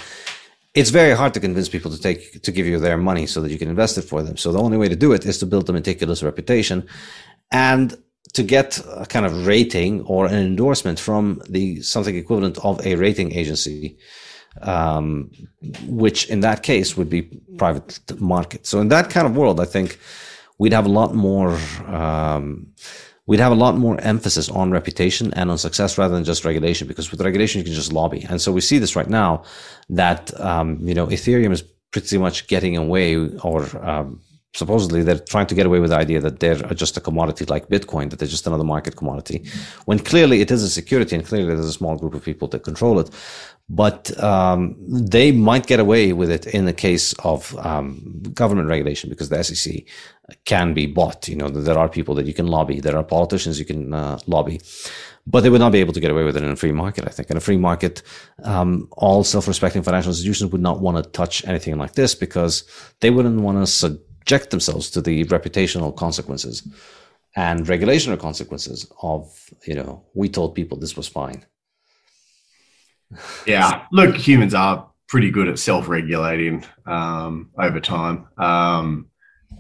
[0.75, 3.51] it's very hard to convince people to take to give you their money so that
[3.51, 4.37] you can invest it for them.
[4.37, 6.87] So the only way to do it is to build a meticulous reputation
[7.51, 7.97] and
[8.33, 12.97] to get a kind of rating or an endorsement from the something equivalent of a
[12.97, 13.97] rating agency
[14.63, 15.31] um,
[15.87, 17.23] which in that case would be
[17.59, 18.67] private market.
[18.67, 19.99] So in that kind of world, I think
[20.59, 21.59] we'd have a lot more.
[21.87, 22.69] Um,
[23.27, 26.87] we'd have a lot more emphasis on reputation and on success rather than just regulation
[26.87, 28.27] because with regulation you can just lobby.
[28.29, 29.45] And so we see this right now
[29.89, 34.21] that um, you know ethereum is pretty much getting away or um,
[34.55, 37.69] supposedly they're trying to get away with the idea that they're just a commodity like
[37.69, 39.45] bitcoin that they're just another market commodity
[39.85, 42.63] when clearly it is a security and clearly there's a small group of people that
[42.63, 43.11] control it
[43.69, 49.09] but um, they might get away with it in the case of um, government regulation
[49.09, 49.85] because the SEC
[50.45, 51.29] can be bought.
[51.29, 54.19] You know, there are people that you can lobby, there are politicians you can uh,
[54.27, 54.61] lobby,
[55.27, 57.07] but they would not be able to get away with it in a free market.
[57.07, 58.03] I think in a free market,
[58.43, 62.65] um, all self-respecting financial institutions would not want to touch anything like this because
[63.01, 63.67] they wouldn't want to
[64.27, 66.67] subject themselves to the reputational consequences
[67.37, 71.45] and regulational consequences of you know we told people this was fine
[73.47, 78.27] yeah, look, humans are pretty good at self-regulating um, over time.
[78.39, 79.11] Um,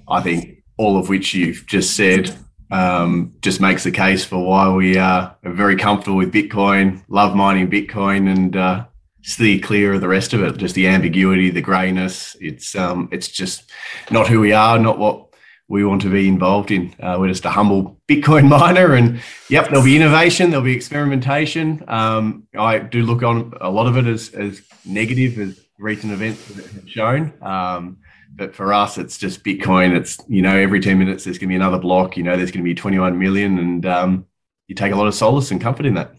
[0.08, 2.34] I think all of which you've just said
[2.70, 7.70] um, just makes the case for why we are very comfortable with Bitcoin, love mining
[7.70, 8.86] Bitcoin, and uh,
[9.24, 10.56] steer clear of the rest of it.
[10.58, 12.36] Just the ambiguity, the greyness.
[12.40, 13.70] It's um, it's just
[14.10, 15.34] not who we are, not what
[15.66, 16.94] we want to be involved in.
[17.00, 21.82] Uh, we're just a humble Bitcoin miner, and yep, there'll be innovation, there'll be experimentation.
[21.88, 26.54] Um, I do look on a lot of it as, as negative, as recent events
[26.54, 27.32] have shown.
[27.42, 27.98] Um,
[28.36, 29.96] but for us, it's just Bitcoin.
[29.96, 32.16] It's you know every ten minutes there's going to be another block.
[32.16, 34.26] You know there's going to be 21 million, and um,
[34.66, 36.14] you take a lot of solace and comfort in that.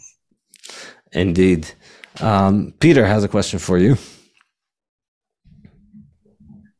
[1.11, 1.71] Indeed,
[2.22, 3.97] um, Peter has a question for you.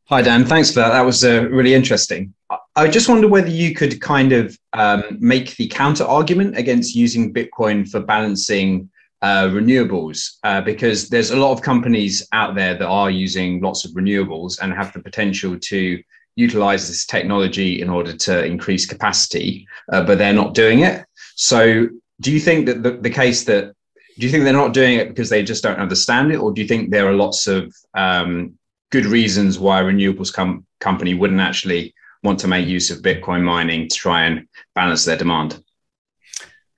[0.08, 0.44] Hi, Dan.
[0.44, 0.90] Thanks for that.
[0.90, 2.32] That was uh, really interesting.
[2.76, 7.34] I just wonder whether you could kind of um, make the counter argument against using
[7.34, 8.88] Bitcoin for balancing
[9.22, 13.84] uh, renewables, uh, because there's a lot of companies out there that are using lots
[13.84, 16.00] of renewables and have the potential to
[16.36, 21.04] utilize this technology in order to increase capacity, uh, but they're not doing it.
[21.34, 21.88] So,
[22.20, 23.74] do you think that the, the case that
[24.18, 26.62] do you think they're not doing it because they just don't understand it, or do
[26.62, 28.58] you think there are lots of um,
[28.90, 33.42] good reasons why a renewables com- company wouldn't actually want to make use of Bitcoin
[33.42, 35.62] mining to try and balance their demand.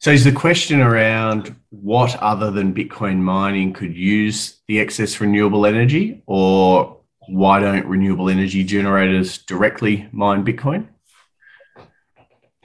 [0.00, 5.66] So, is the question around what other than Bitcoin mining could use the excess renewable
[5.66, 10.86] energy, or why don't renewable energy generators directly mine Bitcoin?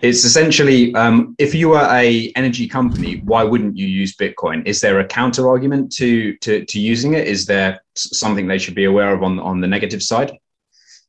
[0.04, 4.68] It's essentially um, if you are a energy company, why wouldn't you use Bitcoin?
[4.68, 7.26] Is there a counter argument to, to to using it?
[7.26, 10.38] Is there something they should be aware of on on the negative side?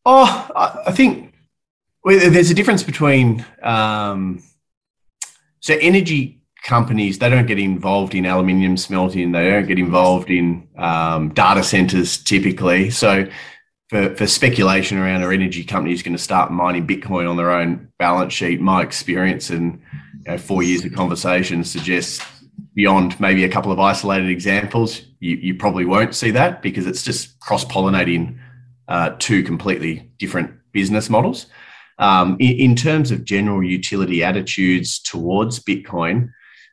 [0.06, 0.48] Oh,
[0.86, 1.34] I think
[2.04, 4.42] there's a difference between um,
[5.60, 10.66] so energy companies they don't get involved in aluminium smelting they don't get involved in
[10.78, 13.26] um, data centers typically so
[13.94, 17.52] for, for speculation around our energy company is going to start mining bitcoin on their
[17.52, 19.80] own balance sheet my experience and
[20.26, 22.20] you know, four years of conversation suggests
[22.74, 27.04] beyond maybe a couple of isolated examples you, you probably won't see that because it's
[27.04, 28.36] just cross-pollinating
[28.88, 31.46] uh, two completely different business models.
[32.00, 36.30] Um, in, in terms of general utility attitudes towards Bitcoin,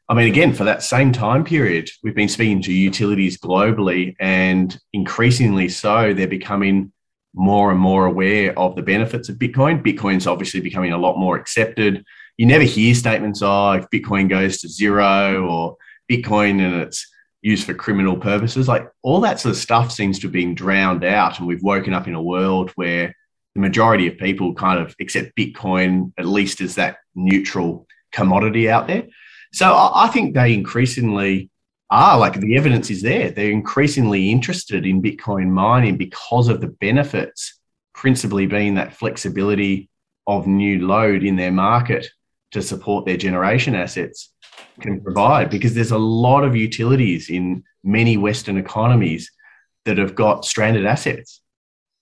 [0.10, 4.78] I mean, again, for that same time period, we've been speaking to utilities globally, and
[4.92, 6.92] increasingly so, they're becoming
[7.34, 9.84] more and more aware of the benefits of Bitcoin.
[9.84, 12.04] Bitcoin's obviously becoming a lot more accepted.
[12.38, 15.78] You never hear statements, oh, if Bitcoin goes to zero or
[16.12, 17.08] Bitcoin and it's
[17.42, 18.68] used for criminal purposes.
[18.68, 21.40] Like all that sort of stuff seems to have been drowned out.
[21.40, 23.16] And we've woken up in a world where
[23.56, 28.88] the majority of people kind of accept Bitcoin at least as that neutral commodity out
[28.88, 29.08] there.
[29.54, 31.51] So I think they increasingly
[31.92, 33.30] are like the evidence is there.
[33.30, 37.60] They're increasingly interested in Bitcoin mining because of the benefits,
[37.94, 39.90] principally being that flexibility
[40.26, 42.08] of new load in their market
[42.52, 44.34] to support their generation assets
[44.80, 49.32] can provide because there's a lot of utilities in many Western economies
[49.86, 51.42] that have got stranded assets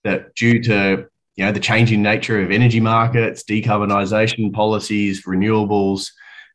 [0.04, 6.10] that due to you know the changing nature of energy markets, decarbonisation policies, renewables,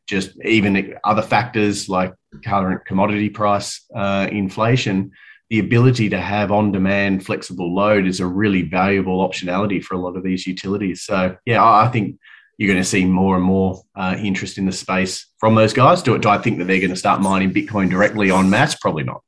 [0.08, 2.14] just even other factors like
[2.44, 5.12] current commodity price uh, inflation,
[5.50, 10.18] the ability to have on-demand flexible load is a really valuable optionality for a lot
[10.18, 11.04] of these utilities.
[11.04, 12.18] So yeah, I think
[12.58, 16.02] you're going to see more and more uh, interest in the space from those guys.
[16.02, 18.76] Do, do I think that they're going to start mining Bitcoin directly on mass?
[18.76, 19.22] Probably not.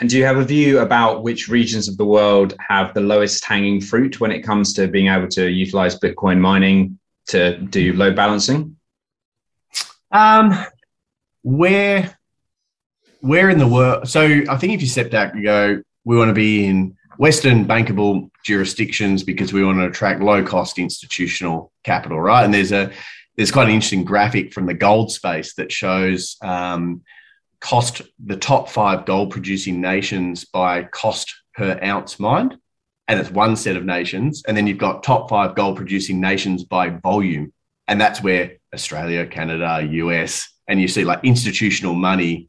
[0.00, 3.44] And do you have a view about which regions of the world have the lowest
[3.44, 6.98] hanging fruit when it comes to being able to utilize Bitcoin mining
[7.28, 8.76] to do load balancing?
[10.14, 10.54] Um,
[11.42, 12.16] where,
[13.20, 14.08] where in the world?
[14.08, 17.66] So I think if you step back and go, we want to be in Western
[17.66, 22.44] bankable jurisdictions because we want to attract low cost institutional capital, right?
[22.44, 22.90] And there's a
[23.36, 27.02] there's quite an interesting graphic from the gold space that shows um,
[27.60, 32.56] cost the top five gold producing nations by cost per ounce mined.
[33.08, 34.44] And it's one set of nations.
[34.46, 37.52] And then you've got top five gold producing nations by volume.
[37.88, 42.48] And that's where Australia, Canada, US, and you see like institutional money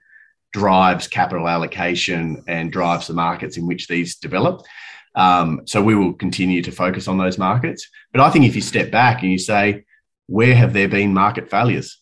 [0.54, 4.62] drives capital allocation and drives the markets in which these develop.
[5.16, 7.90] Um, so we will continue to focus on those markets.
[8.12, 9.86] But I think if you step back and you say,
[10.28, 12.00] where have there been market failures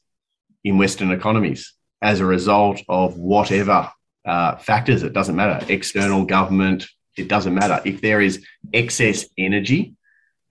[0.64, 1.74] in Western economies?
[2.04, 3.90] as a result of whatever
[4.26, 5.02] uh, factors.
[5.04, 5.66] It doesn't matter.
[5.72, 6.86] External government,
[7.18, 7.82] it doesn't matter.
[7.86, 9.96] If there is excess energy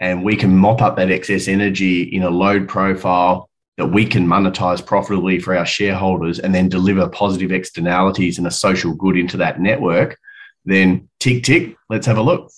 [0.02, 4.26] and we can mop up that excess energy in a load profile that we can
[4.26, 9.36] monetize profitably for our shareholders and then deliver positive externalities and a social good into
[9.36, 10.18] that network,
[10.64, 12.50] then tick, tick, let's have a look.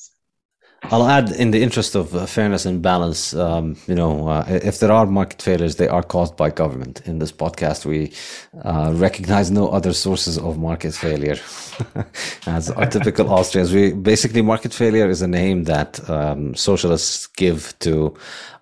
[0.90, 4.80] I'll add, in the interest of uh, fairness and balance, um, you know, uh, if
[4.80, 7.00] there are market failures, they are caused by government.
[7.06, 8.12] In this podcast, we
[8.64, 11.38] uh, recognize no other sources of market failure.
[12.46, 17.74] As our typical Austrians, we basically market failure is a name that um, socialists give
[17.78, 18.14] to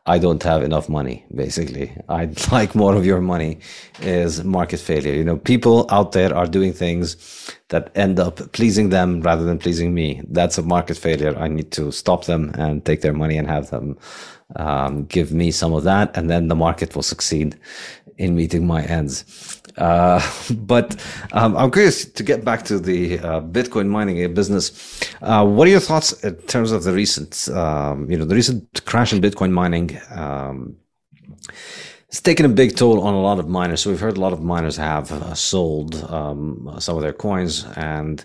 [0.05, 1.93] I don't have enough money, basically.
[2.09, 3.59] I'd like more of your money
[4.01, 5.15] is market failure.
[5.15, 7.17] You know, people out there are doing things
[7.69, 10.23] that end up pleasing them rather than pleasing me.
[10.29, 11.37] That's a market failure.
[11.39, 13.97] I need to stop them and take their money and have them
[14.57, 16.17] um, give me some of that.
[16.17, 17.57] And then the market will succeed
[18.19, 19.62] in meeting my ends.
[19.77, 20.21] Uh,
[20.55, 20.97] but
[21.33, 25.03] um, I'm curious to get back to the uh, Bitcoin mining business.
[25.21, 28.85] Uh, what are your thoughts in terms of the recent, um, you know, the recent
[28.85, 29.99] crash in Bitcoin mining?
[30.11, 30.77] Um,
[32.09, 33.81] it's taken a big toll on a lot of miners.
[33.81, 37.65] So we've heard a lot of miners have uh, sold um, some of their coins,
[37.75, 38.23] and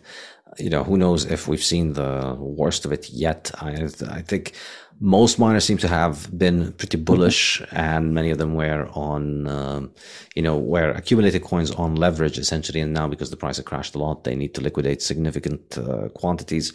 [0.58, 3.50] you know, who knows if we've seen the worst of it yet.
[3.62, 4.54] I, I think
[5.00, 9.92] most miners seem to have been pretty bullish, and many of them were on, um,
[10.36, 12.80] you know, were accumulated coins on leverage essentially.
[12.80, 16.10] And now, because the price has crashed a lot, they need to liquidate significant uh,
[16.10, 16.74] quantities.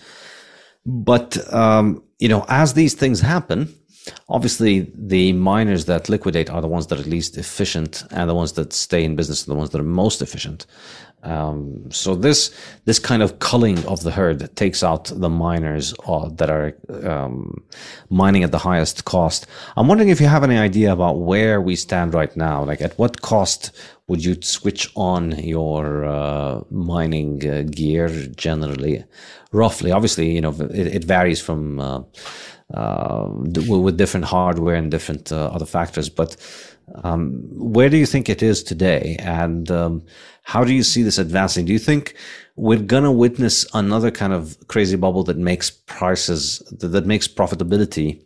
[0.86, 3.74] But um, you know, as these things happen,
[4.28, 8.52] obviously the miners that liquidate are the ones that are least efficient, and the ones
[8.52, 10.66] that stay in business are the ones that are most efficient.
[11.22, 12.50] Um, so this
[12.84, 16.74] this kind of culling of the herd takes out the miners uh, that are
[17.08, 17.62] um,
[18.10, 19.46] mining at the highest cost.
[19.76, 22.64] I'm wondering if you have any idea about where we stand right now.
[22.64, 23.70] Like, at what cost
[24.08, 29.04] would you switch on your uh, mining uh, gear generally,
[29.52, 29.92] roughly?
[29.92, 32.02] Obviously, you know it, it varies from uh,
[32.74, 36.36] uh, with different hardware and different uh, other factors, but
[37.02, 39.16] um, where do you think it is today?
[39.20, 40.02] And um,
[40.42, 41.66] how do you see this advancing?
[41.66, 42.14] Do you think
[42.56, 48.22] we're going to witness another kind of crazy bubble that makes prices, that makes profitability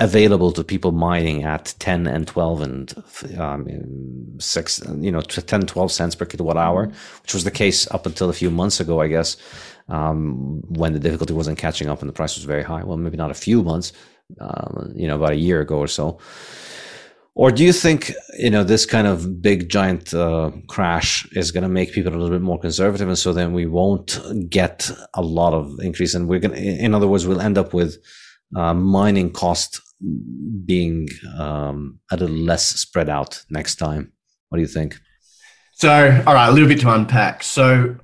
[0.00, 2.94] available to people mining at 10 and 12 and
[3.38, 6.86] um, 6, you know, 10, 12 cents per kilowatt hour,
[7.22, 9.36] which was the case up until a few months ago, I guess,
[9.88, 12.82] um, when the difficulty wasn't catching up and the price was very high.
[12.82, 13.92] Well, maybe not a few months,
[14.40, 16.18] uh, you know, about a year ago or so.
[17.36, 21.62] Or do you think you know this kind of big giant uh, crash is going
[21.62, 25.22] to make people a little bit more conservative, and so then we won't get a
[25.22, 27.96] lot of increase, and we're going, in other words, we'll end up with
[28.54, 29.80] uh, mining cost
[30.64, 31.08] being
[31.38, 34.12] um, a little less spread out next time.
[34.48, 34.96] What do you think?
[35.72, 37.42] So, all right, a little bit to unpack.
[37.42, 37.96] So,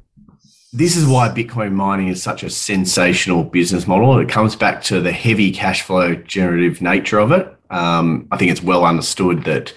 [0.73, 4.19] this is why Bitcoin mining is such a sensational business model.
[4.19, 7.57] It comes back to the heavy cash flow generative nature of it.
[7.71, 9.73] Um, I think it's well understood that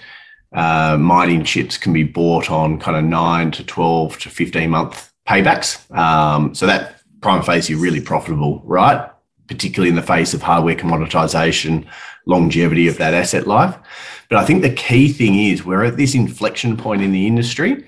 [0.53, 5.11] uh, mining chips can be bought on kind of nine to 12 to 15 month
[5.27, 5.89] paybacks.
[5.95, 9.09] Um, so that prima facie really profitable, right?
[9.47, 11.87] Particularly in the face of hardware commoditization,
[12.25, 13.75] longevity of that asset life.
[14.29, 17.87] But I think the key thing is we're at this inflection point in the industry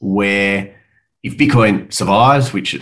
[0.00, 0.74] where
[1.22, 2.74] if Bitcoin survives, which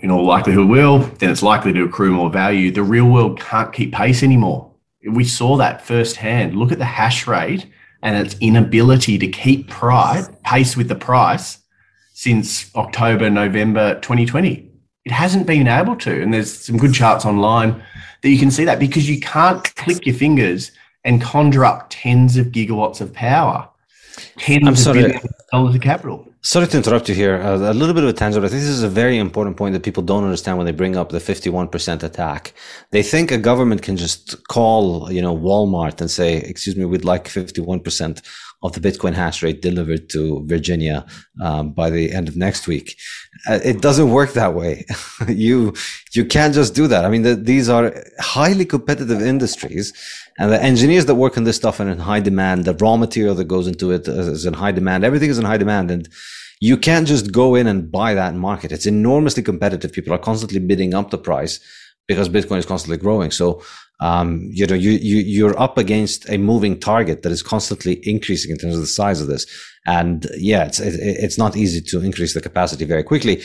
[0.00, 2.70] in all likelihood will, then it's likely to accrue more value.
[2.70, 4.71] The real world can't keep pace anymore.
[5.08, 6.56] We saw that firsthand.
[6.56, 7.66] Look at the hash rate
[8.02, 11.58] and its inability to keep price pace with the price
[12.14, 14.70] since October, November 2020.
[15.04, 16.22] It hasn't been able to.
[16.22, 17.82] And there's some good charts online
[18.22, 20.72] that you can see that because you can't click your fingers
[21.04, 23.68] and conjure up tens of gigawatts of power,
[24.38, 25.00] 10s I'm sorry.
[25.00, 26.31] of billions of dollars of capital.
[26.44, 27.40] Sorry to interrupt you here.
[27.40, 28.42] Uh, a little bit of a tangent.
[28.42, 30.72] but I think this is a very important point that people don't understand when they
[30.72, 32.52] bring up the 51% attack.
[32.90, 37.04] They think a government can just call, you know, Walmart and say, excuse me, we'd
[37.04, 38.22] like 51%
[38.64, 41.06] of the Bitcoin hash rate delivered to Virginia
[41.40, 42.96] um, by the end of next week.
[43.48, 44.84] Uh, it doesn't work that way.
[45.28, 45.72] you,
[46.12, 47.04] you can't just do that.
[47.04, 49.92] I mean, the, these are highly competitive industries
[50.38, 52.64] and the engineers that work on this stuff are in high demand.
[52.64, 55.04] The raw material that goes into it is in high demand.
[55.04, 55.90] Everything is in high demand.
[55.90, 56.08] And
[56.60, 58.72] you can't just go in and buy that market.
[58.72, 59.92] It's enormously competitive.
[59.92, 61.60] People are constantly bidding up the price
[62.06, 63.30] because Bitcoin is constantly growing.
[63.30, 63.62] So,
[64.00, 68.50] um, you know, you, you, you're up against a moving target that is constantly increasing
[68.50, 69.46] in terms of the size of this.
[69.86, 73.42] And yeah, it's, it, it's not easy to increase the capacity very quickly.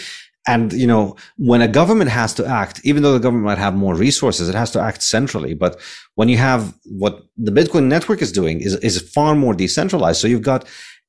[0.47, 3.75] And, you know, when a government has to act, even though the government might have
[3.75, 5.53] more resources, it has to act centrally.
[5.53, 5.79] But
[6.15, 10.21] when you have what the Bitcoin network is doing is, is far more decentralized.
[10.21, 10.65] So you've got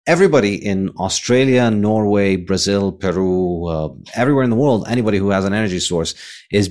[0.09, 5.53] everybody in Australia, Norway, Brazil, Peru, uh, everywhere in the world, anybody who has an
[5.53, 6.15] energy source
[6.51, 6.71] is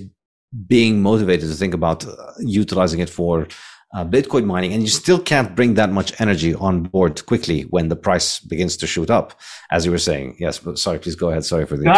[0.67, 3.47] being motivated to think about uh, utilizing it for
[3.93, 7.87] uh, Bitcoin mining, and you still can't bring that much energy on board quickly when
[7.87, 9.39] the price begins to shoot up,
[9.71, 10.35] as you were saying.
[10.39, 11.45] Yes, but sorry, please go ahead.
[11.45, 11.83] Sorry for the.
[11.83, 11.93] No,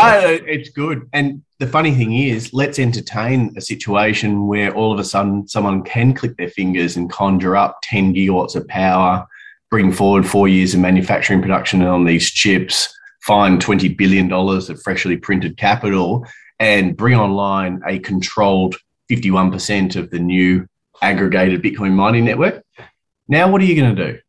[0.45, 1.09] it's good.
[1.13, 5.83] And the funny thing is, let's entertain a situation where all of a sudden someone
[5.83, 9.25] can click their fingers and conjure up 10 gigawatts of power,
[9.71, 15.17] bring forward four years of manufacturing production on these chips, find $20 billion of freshly
[15.17, 16.25] printed capital,
[16.59, 18.75] and bring online a controlled
[19.09, 20.67] 51% of the new
[21.01, 22.63] aggregated Bitcoin mining network.
[23.27, 24.19] Now, what are you going to do?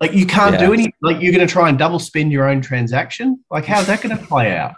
[0.00, 0.66] Like, you can't yeah.
[0.66, 3.44] do any, like, you're going to try and double spend your own transaction.
[3.50, 4.74] Like, how's that going to play out?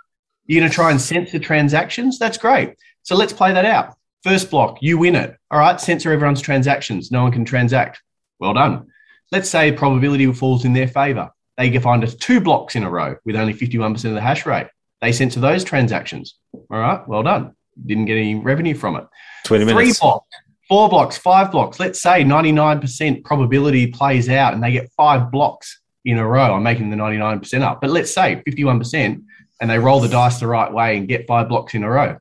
[0.47, 2.18] You're going to try and censor transactions?
[2.18, 2.74] That's great.
[3.02, 3.97] So let's play that out.
[4.22, 5.36] First block, you win it.
[5.51, 7.10] All right, censor everyone's transactions.
[7.10, 8.01] No one can transact.
[8.39, 8.86] Well done.
[9.32, 11.30] Let's say probability falls in their favor.
[11.59, 14.68] They find us two blocks in a row with only 51% of the hash rate.
[15.01, 16.36] They censor those transactions.
[16.52, 17.55] All right, well done.
[17.84, 19.06] Didn't get any revenue from it.
[19.44, 19.98] 20 minutes.
[19.98, 20.28] Three blocks,
[20.72, 21.78] four blocks, five blocks.
[21.78, 26.54] Let's say 99% probability plays out and they get five blocks in a row.
[26.54, 29.22] I'm making the 99% up, but let's say 51%
[29.60, 32.16] and they roll the dice the right way and get five blocks in a row.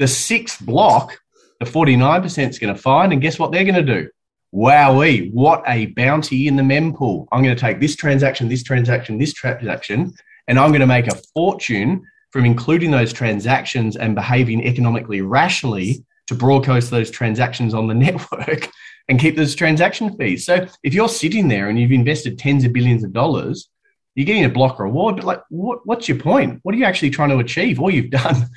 [0.00, 1.16] The sixth block,
[1.60, 4.10] the 49% is going to find, and guess what they're going to do?
[4.52, 7.28] Wowee, what a bounty in the mempool.
[7.30, 10.12] I'm going to take this transaction, this transaction, this transaction,
[10.48, 12.02] and I'm going to make a fortune
[12.32, 18.68] from including those transactions and behaving economically rationally to broadcast those transactions on the network
[19.08, 20.46] and keep those transaction fees.
[20.46, 23.68] So if you're sitting there and you've invested tens of billions of dollars,
[24.14, 26.60] you're getting a block reward, but like, what, what's your point?
[26.62, 27.80] What are you actually trying to achieve?
[27.80, 28.48] All you've done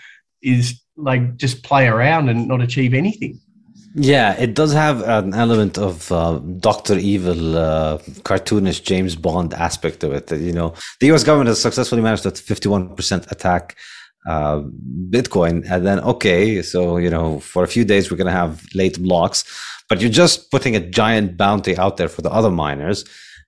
[0.42, 3.40] is like just play around and not achieve anything.
[3.98, 10.02] Yeah, it does have an element of uh, Doctor Evil, uh, cartoonish James Bond aspect
[10.02, 10.30] to it.
[10.34, 11.24] You know, the U.S.
[11.24, 13.78] government has successfully managed a 51% attack
[14.28, 14.62] uh,
[15.10, 18.66] Bitcoin, and then okay, so you know, for a few days we're going to have
[18.74, 19.44] late blocks,
[19.90, 23.06] but you're just putting a giant bounty out there for the other miners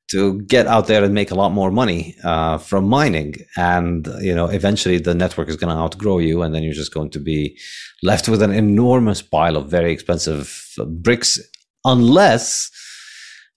[0.09, 3.35] to get out there and make a lot more money uh, from mining.
[3.57, 6.41] And, you know, eventually the network is going to outgrow you.
[6.41, 7.59] And then you're just going to be
[8.03, 11.39] left with an enormous pile of very expensive bricks,
[11.83, 12.71] unless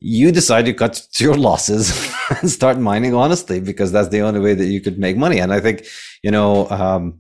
[0.01, 1.91] you decide to cut your losses
[2.41, 5.39] and start mining honestly, because that's the only way that you could make money.
[5.39, 5.87] And I think,
[6.23, 7.19] you know, um,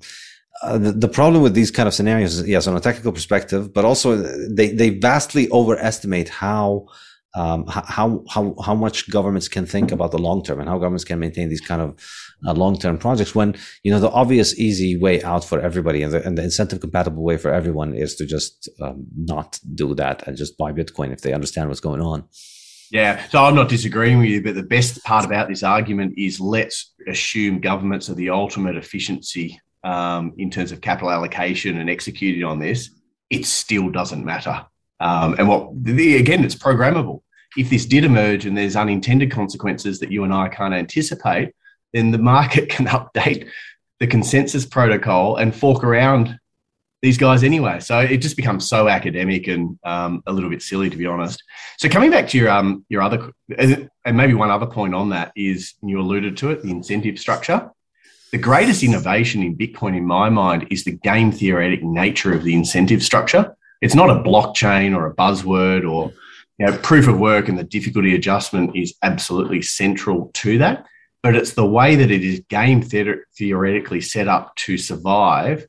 [0.62, 3.72] uh, the, the, problem with these kind of scenarios is, yes, on a technical perspective,
[3.72, 6.86] but also they, they vastly overestimate how
[7.34, 11.04] um, how how how much governments can think about the long term and how governments
[11.04, 11.94] can maintain these kind of
[12.44, 16.12] uh, long term projects when you know the obvious easy way out for everybody and
[16.12, 20.26] the, and the incentive compatible way for everyone is to just um, not do that
[20.26, 22.24] and just buy Bitcoin if they understand what's going on.
[22.90, 26.40] Yeah, so I'm not disagreeing with you, but the best part about this argument is
[26.40, 32.42] let's assume governments are the ultimate efficiency um, in terms of capital allocation and executing
[32.42, 32.90] on this.
[33.30, 34.66] It still doesn't matter
[35.00, 37.22] um, and what the, again, it's programmable.
[37.56, 41.52] if this did emerge and there's unintended consequences that you and I can't anticipate,
[41.92, 43.48] then the market can update
[43.98, 46.38] the consensus protocol and fork around
[47.02, 47.80] these guys anyway.
[47.80, 51.42] So it just becomes so academic and um, a little bit silly, to be honest.
[51.78, 55.32] So coming back to your um, your other and maybe one other point on that
[55.34, 57.70] is you alluded to it, the incentive structure.
[58.32, 62.54] The greatest innovation in Bitcoin, in my mind, is the game theoretic nature of the
[62.54, 63.56] incentive structure.
[63.80, 66.12] It's not a blockchain or a buzzword or
[66.58, 70.86] you know, proof of work and the difficulty adjustment is absolutely central to that.
[71.22, 75.66] But it's the way that it is game theoretically set up to survive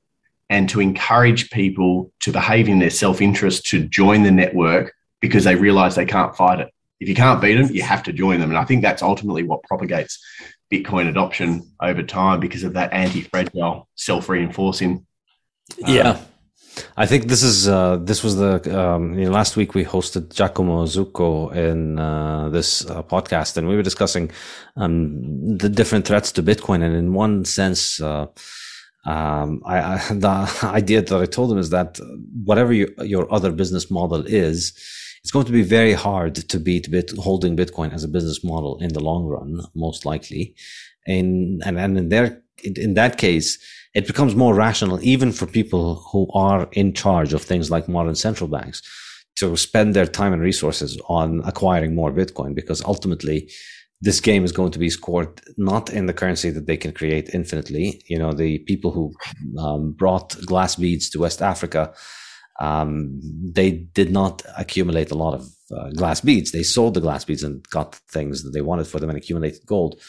[0.51, 5.45] and to encourage people to behave in their self interest to join the network because
[5.45, 6.69] they realize they can't fight it.
[6.99, 8.49] If you can't beat them, you have to join them.
[8.49, 10.19] And I think that's ultimately what propagates
[10.71, 15.07] Bitcoin adoption over time because of that anti fragile, self reinforcing.
[15.77, 16.19] Yeah.
[16.97, 20.33] I think this is uh, this was the um, you know, last week we hosted
[20.33, 24.31] Giacomo Zucco in uh, this uh, podcast, and we were discussing
[24.77, 26.81] um, the different threats to Bitcoin.
[26.81, 28.27] And in one sense, uh,
[29.05, 31.99] um, I, I, the idea that I told him is that
[32.43, 34.73] whatever you, your other business model is,
[35.21, 38.77] it's going to be very hard to beat bit, holding Bitcoin as a business model
[38.79, 40.55] in the long run, most likely.
[41.07, 43.57] And, and, and in their, in that case,
[43.93, 48.15] it becomes more rational, even for people who are in charge of things like modern
[48.15, 48.81] central banks
[49.35, 53.49] to spend their time and resources on acquiring more Bitcoin, because ultimately
[54.01, 57.29] this game is going to be scored not in the currency that they can create
[57.33, 58.01] infinitely.
[58.07, 59.13] You know, the people who
[59.59, 61.93] um, brought glass beads to West Africa,
[62.59, 66.51] um, they did not accumulate a lot of uh, glass beads.
[66.51, 69.65] They sold the glass beads and got things that they wanted for them and accumulated
[69.67, 70.01] gold.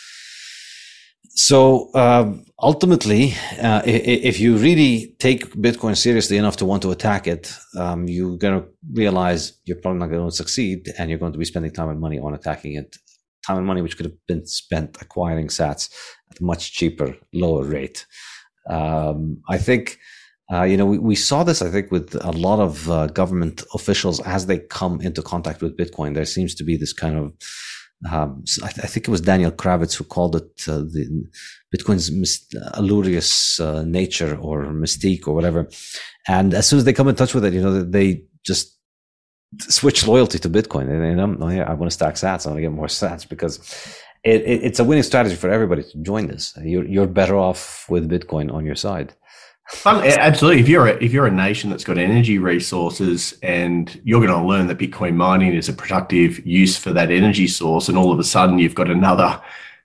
[1.34, 7.26] So uh, ultimately, uh, if you really take Bitcoin seriously enough to want to attack
[7.26, 11.32] it, um, you're going to realize you're probably not going to succeed, and you're going
[11.32, 12.96] to be spending time and money on attacking it
[13.46, 15.90] time and money which could have been spent acquiring sats
[16.30, 18.06] at a much cheaper, lower rate.
[18.68, 19.98] Um, I think,
[20.52, 23.62] uh, you know, we, we saw this, I think, with a lot of uh, government
[23.74, 26.14] officials as they come into contact with Bitcoin.
[26.14, 27.32] There seems to be this kind of,
[28.10, 31.24] um, I, th- I, think it was Daniel Krawisz who called it uh, the
[31.74, 32.10] Bitcoin's
[32.74, 35.68] allurious uh, nature or mystique or whatever.
[36.28, 38.76] And as soon as they come in touch with it, you know, they just
[39.58, 40.88] switch loyalty to Bitcoin.
[40.88, 42.46] And, I'm, oh I want to stack sats.
[42.46, 43.58] I want to get more sats because
[44.24, 46.56] it, it, it's a winning strategy for everybody to join this.
[46.62, 49.14] You're, you're better off with Bitcoin on your side.
[49.86, 50.60] absolutely.
[50.60, 54.46] If you're a, if you're a nation that's got energy resources and you're going to
[54.46, 58.18] learn that Bitcoin mining is a productive use for that energy source, and all of
[58.18, 59.40] a sudden you've got another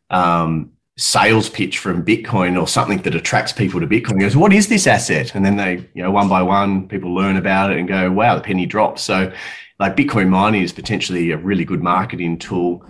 [0.10, 4.19] um, sales pitch from Bitcoin or something that attracts people to Bitcoin.
[4.19, 5.36] Goes, what is this asset?
[5.36, 8.36] And then they, you know, one by one, people learn about it and go, wow,
[8.36, 9.03] the penny drops.
[9.03, 9.32] So,
[9.80, 12.84] like Bitcoin mining is potentially a really good marketing tool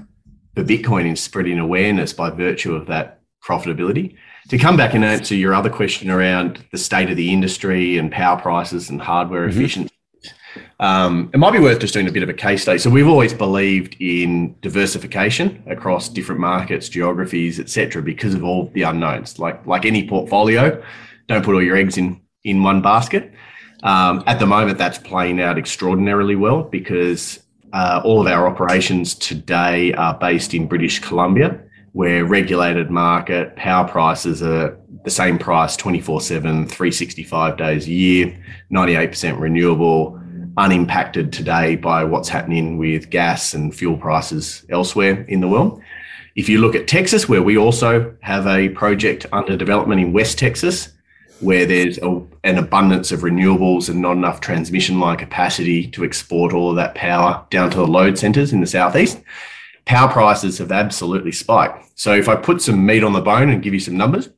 [0.56, 4.16] for Bitcoin in spreading awareness by virtue of that profitability.
[4.50, 8.10] To come back and answer your other question around the state of the industry and
[8.10, 9.60] power prices and hardware mm-hmm.
[9.60, 9.94] efficiency,
[10.80, 12.78] um, it might be worth just doing a bit of a case study.
[12.78, 18.84] So we've always believed in diversification across different markets, geographies, etc., because of all the
[18.84, 19.40] unknowns.
[19.40, 20.82] Like like any portfolio,
[21.28, 23.32] don't put all your eggs in in one basket.
[23.84, 27.40] Um, at the moment, that's playing out extraordinarily well because
[27.74, 31.61] uh, all of our operations today are based in British Columbia,
[31.91, 38.44] where regulated market power prices are the same price 24 7, 365 days a year,
[38.72, 40.16] 98% renewable
[40.58, 45.82] unimpacted today by what's happening with gas and fuel prices elsewhere in the world.
[46.36, 50.38] If you look at Texas, where we also have a project under development in West
[50.38, 50.90] Texas,
[51.40, 56.54] where there's a, an abundance of renewables and not enough transmission line capacity to export
[56.54, 59.22] all of that power down to the load centers in the southeast,
[59.86, 61.84] power prices have absolutely spiked.
[61.96, 64.30] So if I put some meat on the bone and give you some numbers,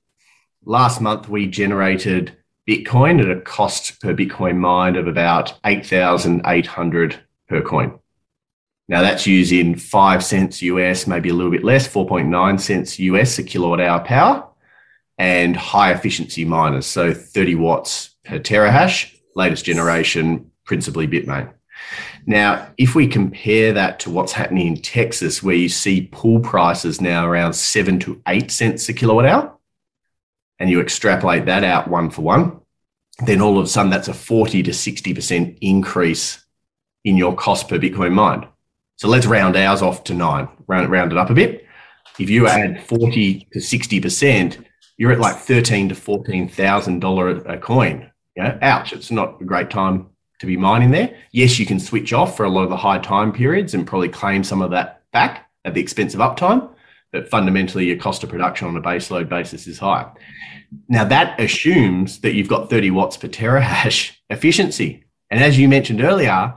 [0.65, 2.35] last month we generated
[2.69, 7.97] Bitcoin at a cost per Bitcoin mined of about 8,800 per coin.
[8.87, 13.43] Now that's using five cents US, maybe a little bit less, 4.9 cents US a
[13.43, 14.47] kilowatt hour power
[15.17, 16.85] and high efficiency miners.
[16.85, 21.51] So 30 watts per terahash, latest generation, principally Bitmain.
[22.27, 27.01] Now, if we compare that to what's happening in Texas, where you see pool prices
[27.01, 29.57] now around seven to eight cents a kilowatt hour,
[30.59, 32.58] and you extrapolate that out one for one,
[33.25, 36.45] then all of a sudden that's a 40 to 60% increase
[37.03, 38.47] in your cost per Bitcoin mined.
[38.95, 41.65] So let's round ours off to nine, round, round it up a bit.
[42.19, 44.65] If you add 40 to 60%,
[44.99, 48.11] you're at like thirteen to fourteen thousand dollar a coin.
[48.35, 48.93] Know, ouch!
[48.93, 50.07] It's not a great time
[50.39, 51.15] to be mining there.
[51.31, 54.09] Yes, you can switch off for a lot of the high time periods and probably
[54.09, 56.69] claim some of that back at the expense of uptime,
[57.11, 60.09] but fundamentally your cost of production on a base load basis is high.
[60.87, 65.03] Now that assumes that you've got 30 watts per terahash efficiency.
[65.29, 66.53] And as you mentioned earlier,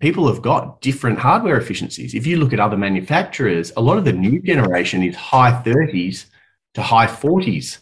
[0.00, 2.14] people have got different hardware efficiencies.
[2.14, 6.26] If you look at other manufacturers, a lot of the new generation is high 30s
[6.74, 7.78] to high 40s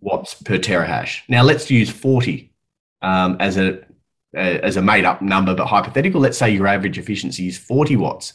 [0.00, 1.22] watts per terahash.
[1.28, 2.52] Now let's use 40
[3.02, 3.84] um, as a
[4.32, 6.20] as a made up number, but hypothetical.
[6.20, 8.34] Let's say your average efficiency is 40 watts.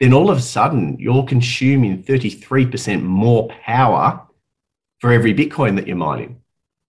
[0.00, 4.26] Then all of a sudden you're consuming 33% more power
[4.98, 6.40] for every Bitcoin that you're mining.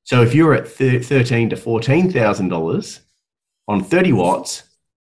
[0.03, 3.01] So if you're at thirteen to fourteen thousand dollars
[3.67, 4.63] on 30 watts,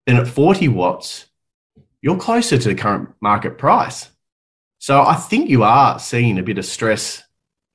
[0.05, 1.25] then at 40 watts,
[2.01, 4.09] you're closer to the current market price.
[4.79, 7.23] So I think you are seeing a bit of stress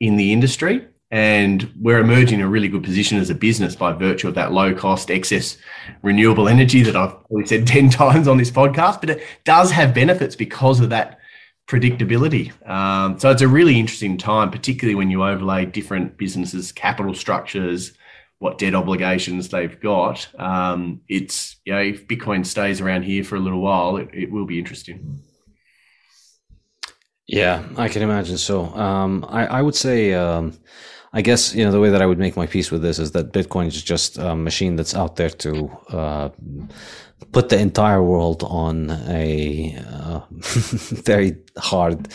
[0.01, 3.93] in the industry, and we're emerging in a really good position as a business by
[3.93, 5.57] virtue of that low cost excess
[6.03, 9.95] renewable energy that I've probably said 10 times on this podcast, but it does have
[9.95, 11.19] benefits because of that
[11.67, 12.53] predictability.
[12.69, 17.93] Um, so it's a really interesting time, particularly when you overlay different businesses' capital structures,
[18.39, 20.29] what debt obligations they've got.
[20.39, 24.31] Um, it's you know if Bitcoin stays around here for a little while, it, it
[24.31, 25.23] will be interesting.
[27.27, 28.67] Yeah, I can imagine so.
[28.75, 30.13] Um, I, I would say.
[30.13, 30.59] Um,
[31.13, 33.13] I guess you know the way that I would make my peace with this is
[33.13, 36.29] that Bitcoin is just a machine that's out there to uh,
[37.33, 42.09] put the entire world on a uh, very hard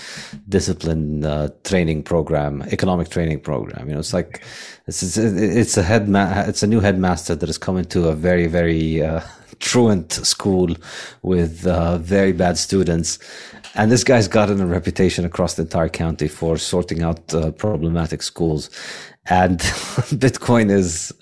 [0.48, 3.88] discipline uh, training program economic training program.
[3.88, 4.44] You know it's like
[4.88, 6.08] it's it's, it's a head
[6.48, 9.22] it's a new headmaster that is coming to a very very uh,
[9.60, 10.76] truant school
[11.24, 13.18] with uh, very bad students
[13.76, 18.22] and this guy's gotten a reputation across the entire county for sorting out uh, problematic
[18.22, 18.70] schools
[19.26, 19.60] and
[20.20, 21.14] Bitcoin is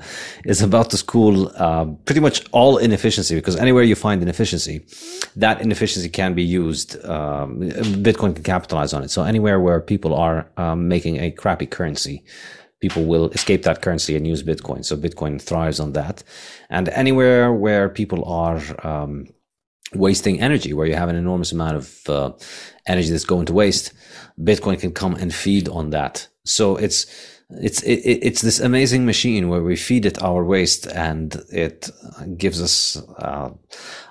[0.46, 4.86] is about to school uh, pretty much all inefficiency because anywhere you find inefficiency,
[5.36, 7.04] that inefficiency can be used.
[7.06, 7.60] Um,
[8.02, 9.12] Bitcoin can capitalize on it.
[9.12, 12.24] So anywhere where people are um, making a crappy currency,
[12.80, 14.84] people will escape that currency and use Bitcoin.
[14.84, 16.24] So Bitcoin thrives on that.
[16.72, 19.28] And anywhere where people are um,
[19.94, 22.32] wasting energy, where you have an enormous amount of uh,
[22.88, 23.94] energy that's going to waste,
[24.40, 26.28] Bitcoin can come and feed on that.
[26.44, 27.06] So it's
[27.50, 31.90] it's it, it's this amazing machine where we feed it our waste and it
[32.38, 33.50] gives us uh,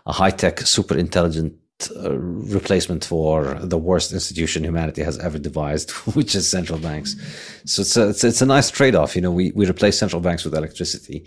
[0.07, 1.55] a high tech, super intelligent
[1.97, 7.17] uh, replacement for the worst institution humanity has ever devised, which is central banks.
[7.65, 9.17] So it's a, it's, it's a nice trade off.
[9.17, 11.21] You know, we, we replace central banks with electricity,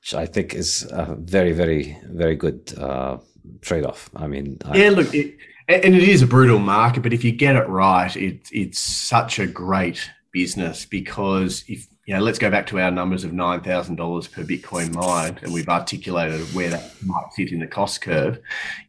[0.00, 3.18] which I think is a very, very, very good uh,
[3.60, 4.10] trade off.
[4.14, 5.36] I mean, yeah, look, it,
[5.68, 9.38] and it is a brutal market, but if you get it right, it, it's such
[9.38, 13.60] a great business because if you know, let's go back to our numbers of nine
[13.60, 18.00] thousand dollars per Bitcoin mined, and we've articulated where that might sit in the cost
[18.00, 18.40] curve.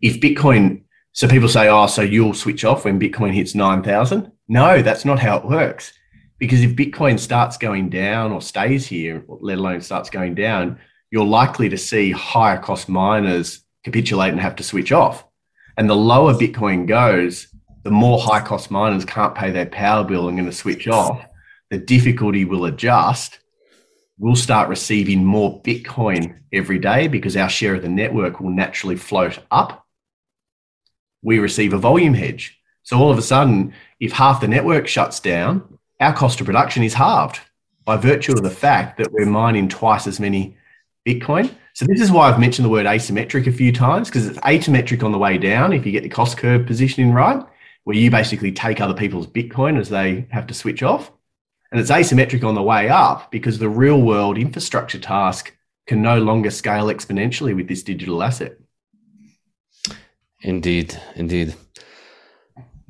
[0.02, 4.32] If Bitcoin, so people say, oh, so you'll switch off when Bitcoin hits nine thousand?
[4.48, 5.94] No, that's not how it works.
[6.40, 10.80] Because if Bitcoin starts going down or stays here, let alone starts going down,
[11.12, 15.26] you're likely to see higher cost miners capitulate and have to switch off.
[15.78, 17.48] And the lower Bitcoin goes,
[17.84, 21.26] the more high cost miners can't pay their power bill and going to switch off
[21.72, 23.40] the difficulty will adjust.
[24.20, 28.98] We'll start receiving more Bitcoin every day because our share of the network will naturally
[28.98, 29.88] float up.
[31.24, 32.60] We receive a volume hedge.
[32.84, 36.84] So all of a sudden, if half the network shuts down, our cost of production
[36.84, 37.40] is halved
[37.86, 40.58] by virtue of the fact that we're mining twice as many
[41.08, 41.56] Bitcoin.
[41.74, 45.04] So this is why I've mentioned the word asymmetric a few times because it's asymmetric
[45.04, 47.44] on the way down if you get the cost curve positioning right,
[47.86, 51.12] where you basically take other people's Bitcoin as they have to switch off.
[51.72, 55.56] And it's asymmetric on the way up because the real world infrastructure task
[55.88, 58.58] can no longer scale exponentially with this digital asset.
[60.42, 61.56] Indeed, indeed.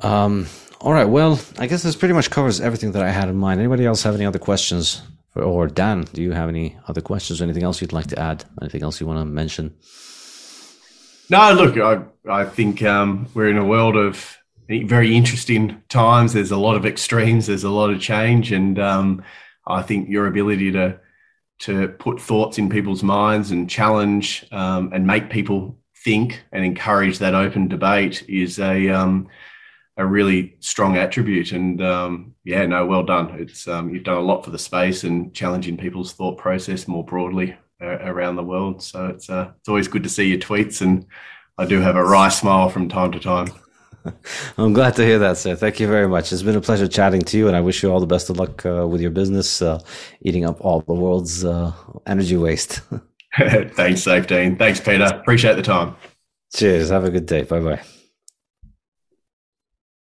[0.02, 0.48] Um,
[0.80, 1.06] all right.
[1.06, 3.60] Well, I guess this pretty much covers everything that I had in mind.
[3.60, 5.04] Anybody else have any other questions?
[5.36, 8.44] Or Dan, do you have any other questions or anything else you'd like to add?
[8.62, 9.76] Anything else you want to mention?
[11.30, 14.38] No, look, I, I think um, we're in a world of
[14.68, 16.34] very interesting times.
[16.34, 17.48] There's a lot of extremes.
[17.48, 19.24] There's a lot of change, and um,
[19.66, 21.00] I think your ability to
[21.60, 27.20] to put thoughts in people's minds and challenge um, and make people think and encourage
[27.20, 29.28] that open debate is a um,
[29.98, 31.52] a really strong attribute.
[31.52, 33.40] And um, yeah, no, well done.
[33.40, 37.04] It's um, you've done a lot for the space and challenging people's thought process more
[37.04, 38.82] broadly uh, around the world.
[38.82, 41.06] So it's uh, it's always good to see your tweets, and
[41.58, 43.48] I do have a wry smile from time to time.
[44.58, 45.56] I'm glad to hear that, sir.
[45.56, 46.34] Thank you very much.
[46.34, 48.38] It's been a pleasure chatting to you, and I wish you all the best of
[48.38, 49.80] luck uh, with your business, uh,
[50.22, 51.72] eating up all the world's uh,
[52.08, 52.82] energy waste.
[53.38, 54.58] Thanks, Saifedean.
[54.58, 55.06] Thanks, Peter.
[55.06, 55.96] Appreciate the time.
[56.54, 56.90] Cheers.
[56.90, 57.44] Have a good day.
[57.44, 57.82] Bye bye.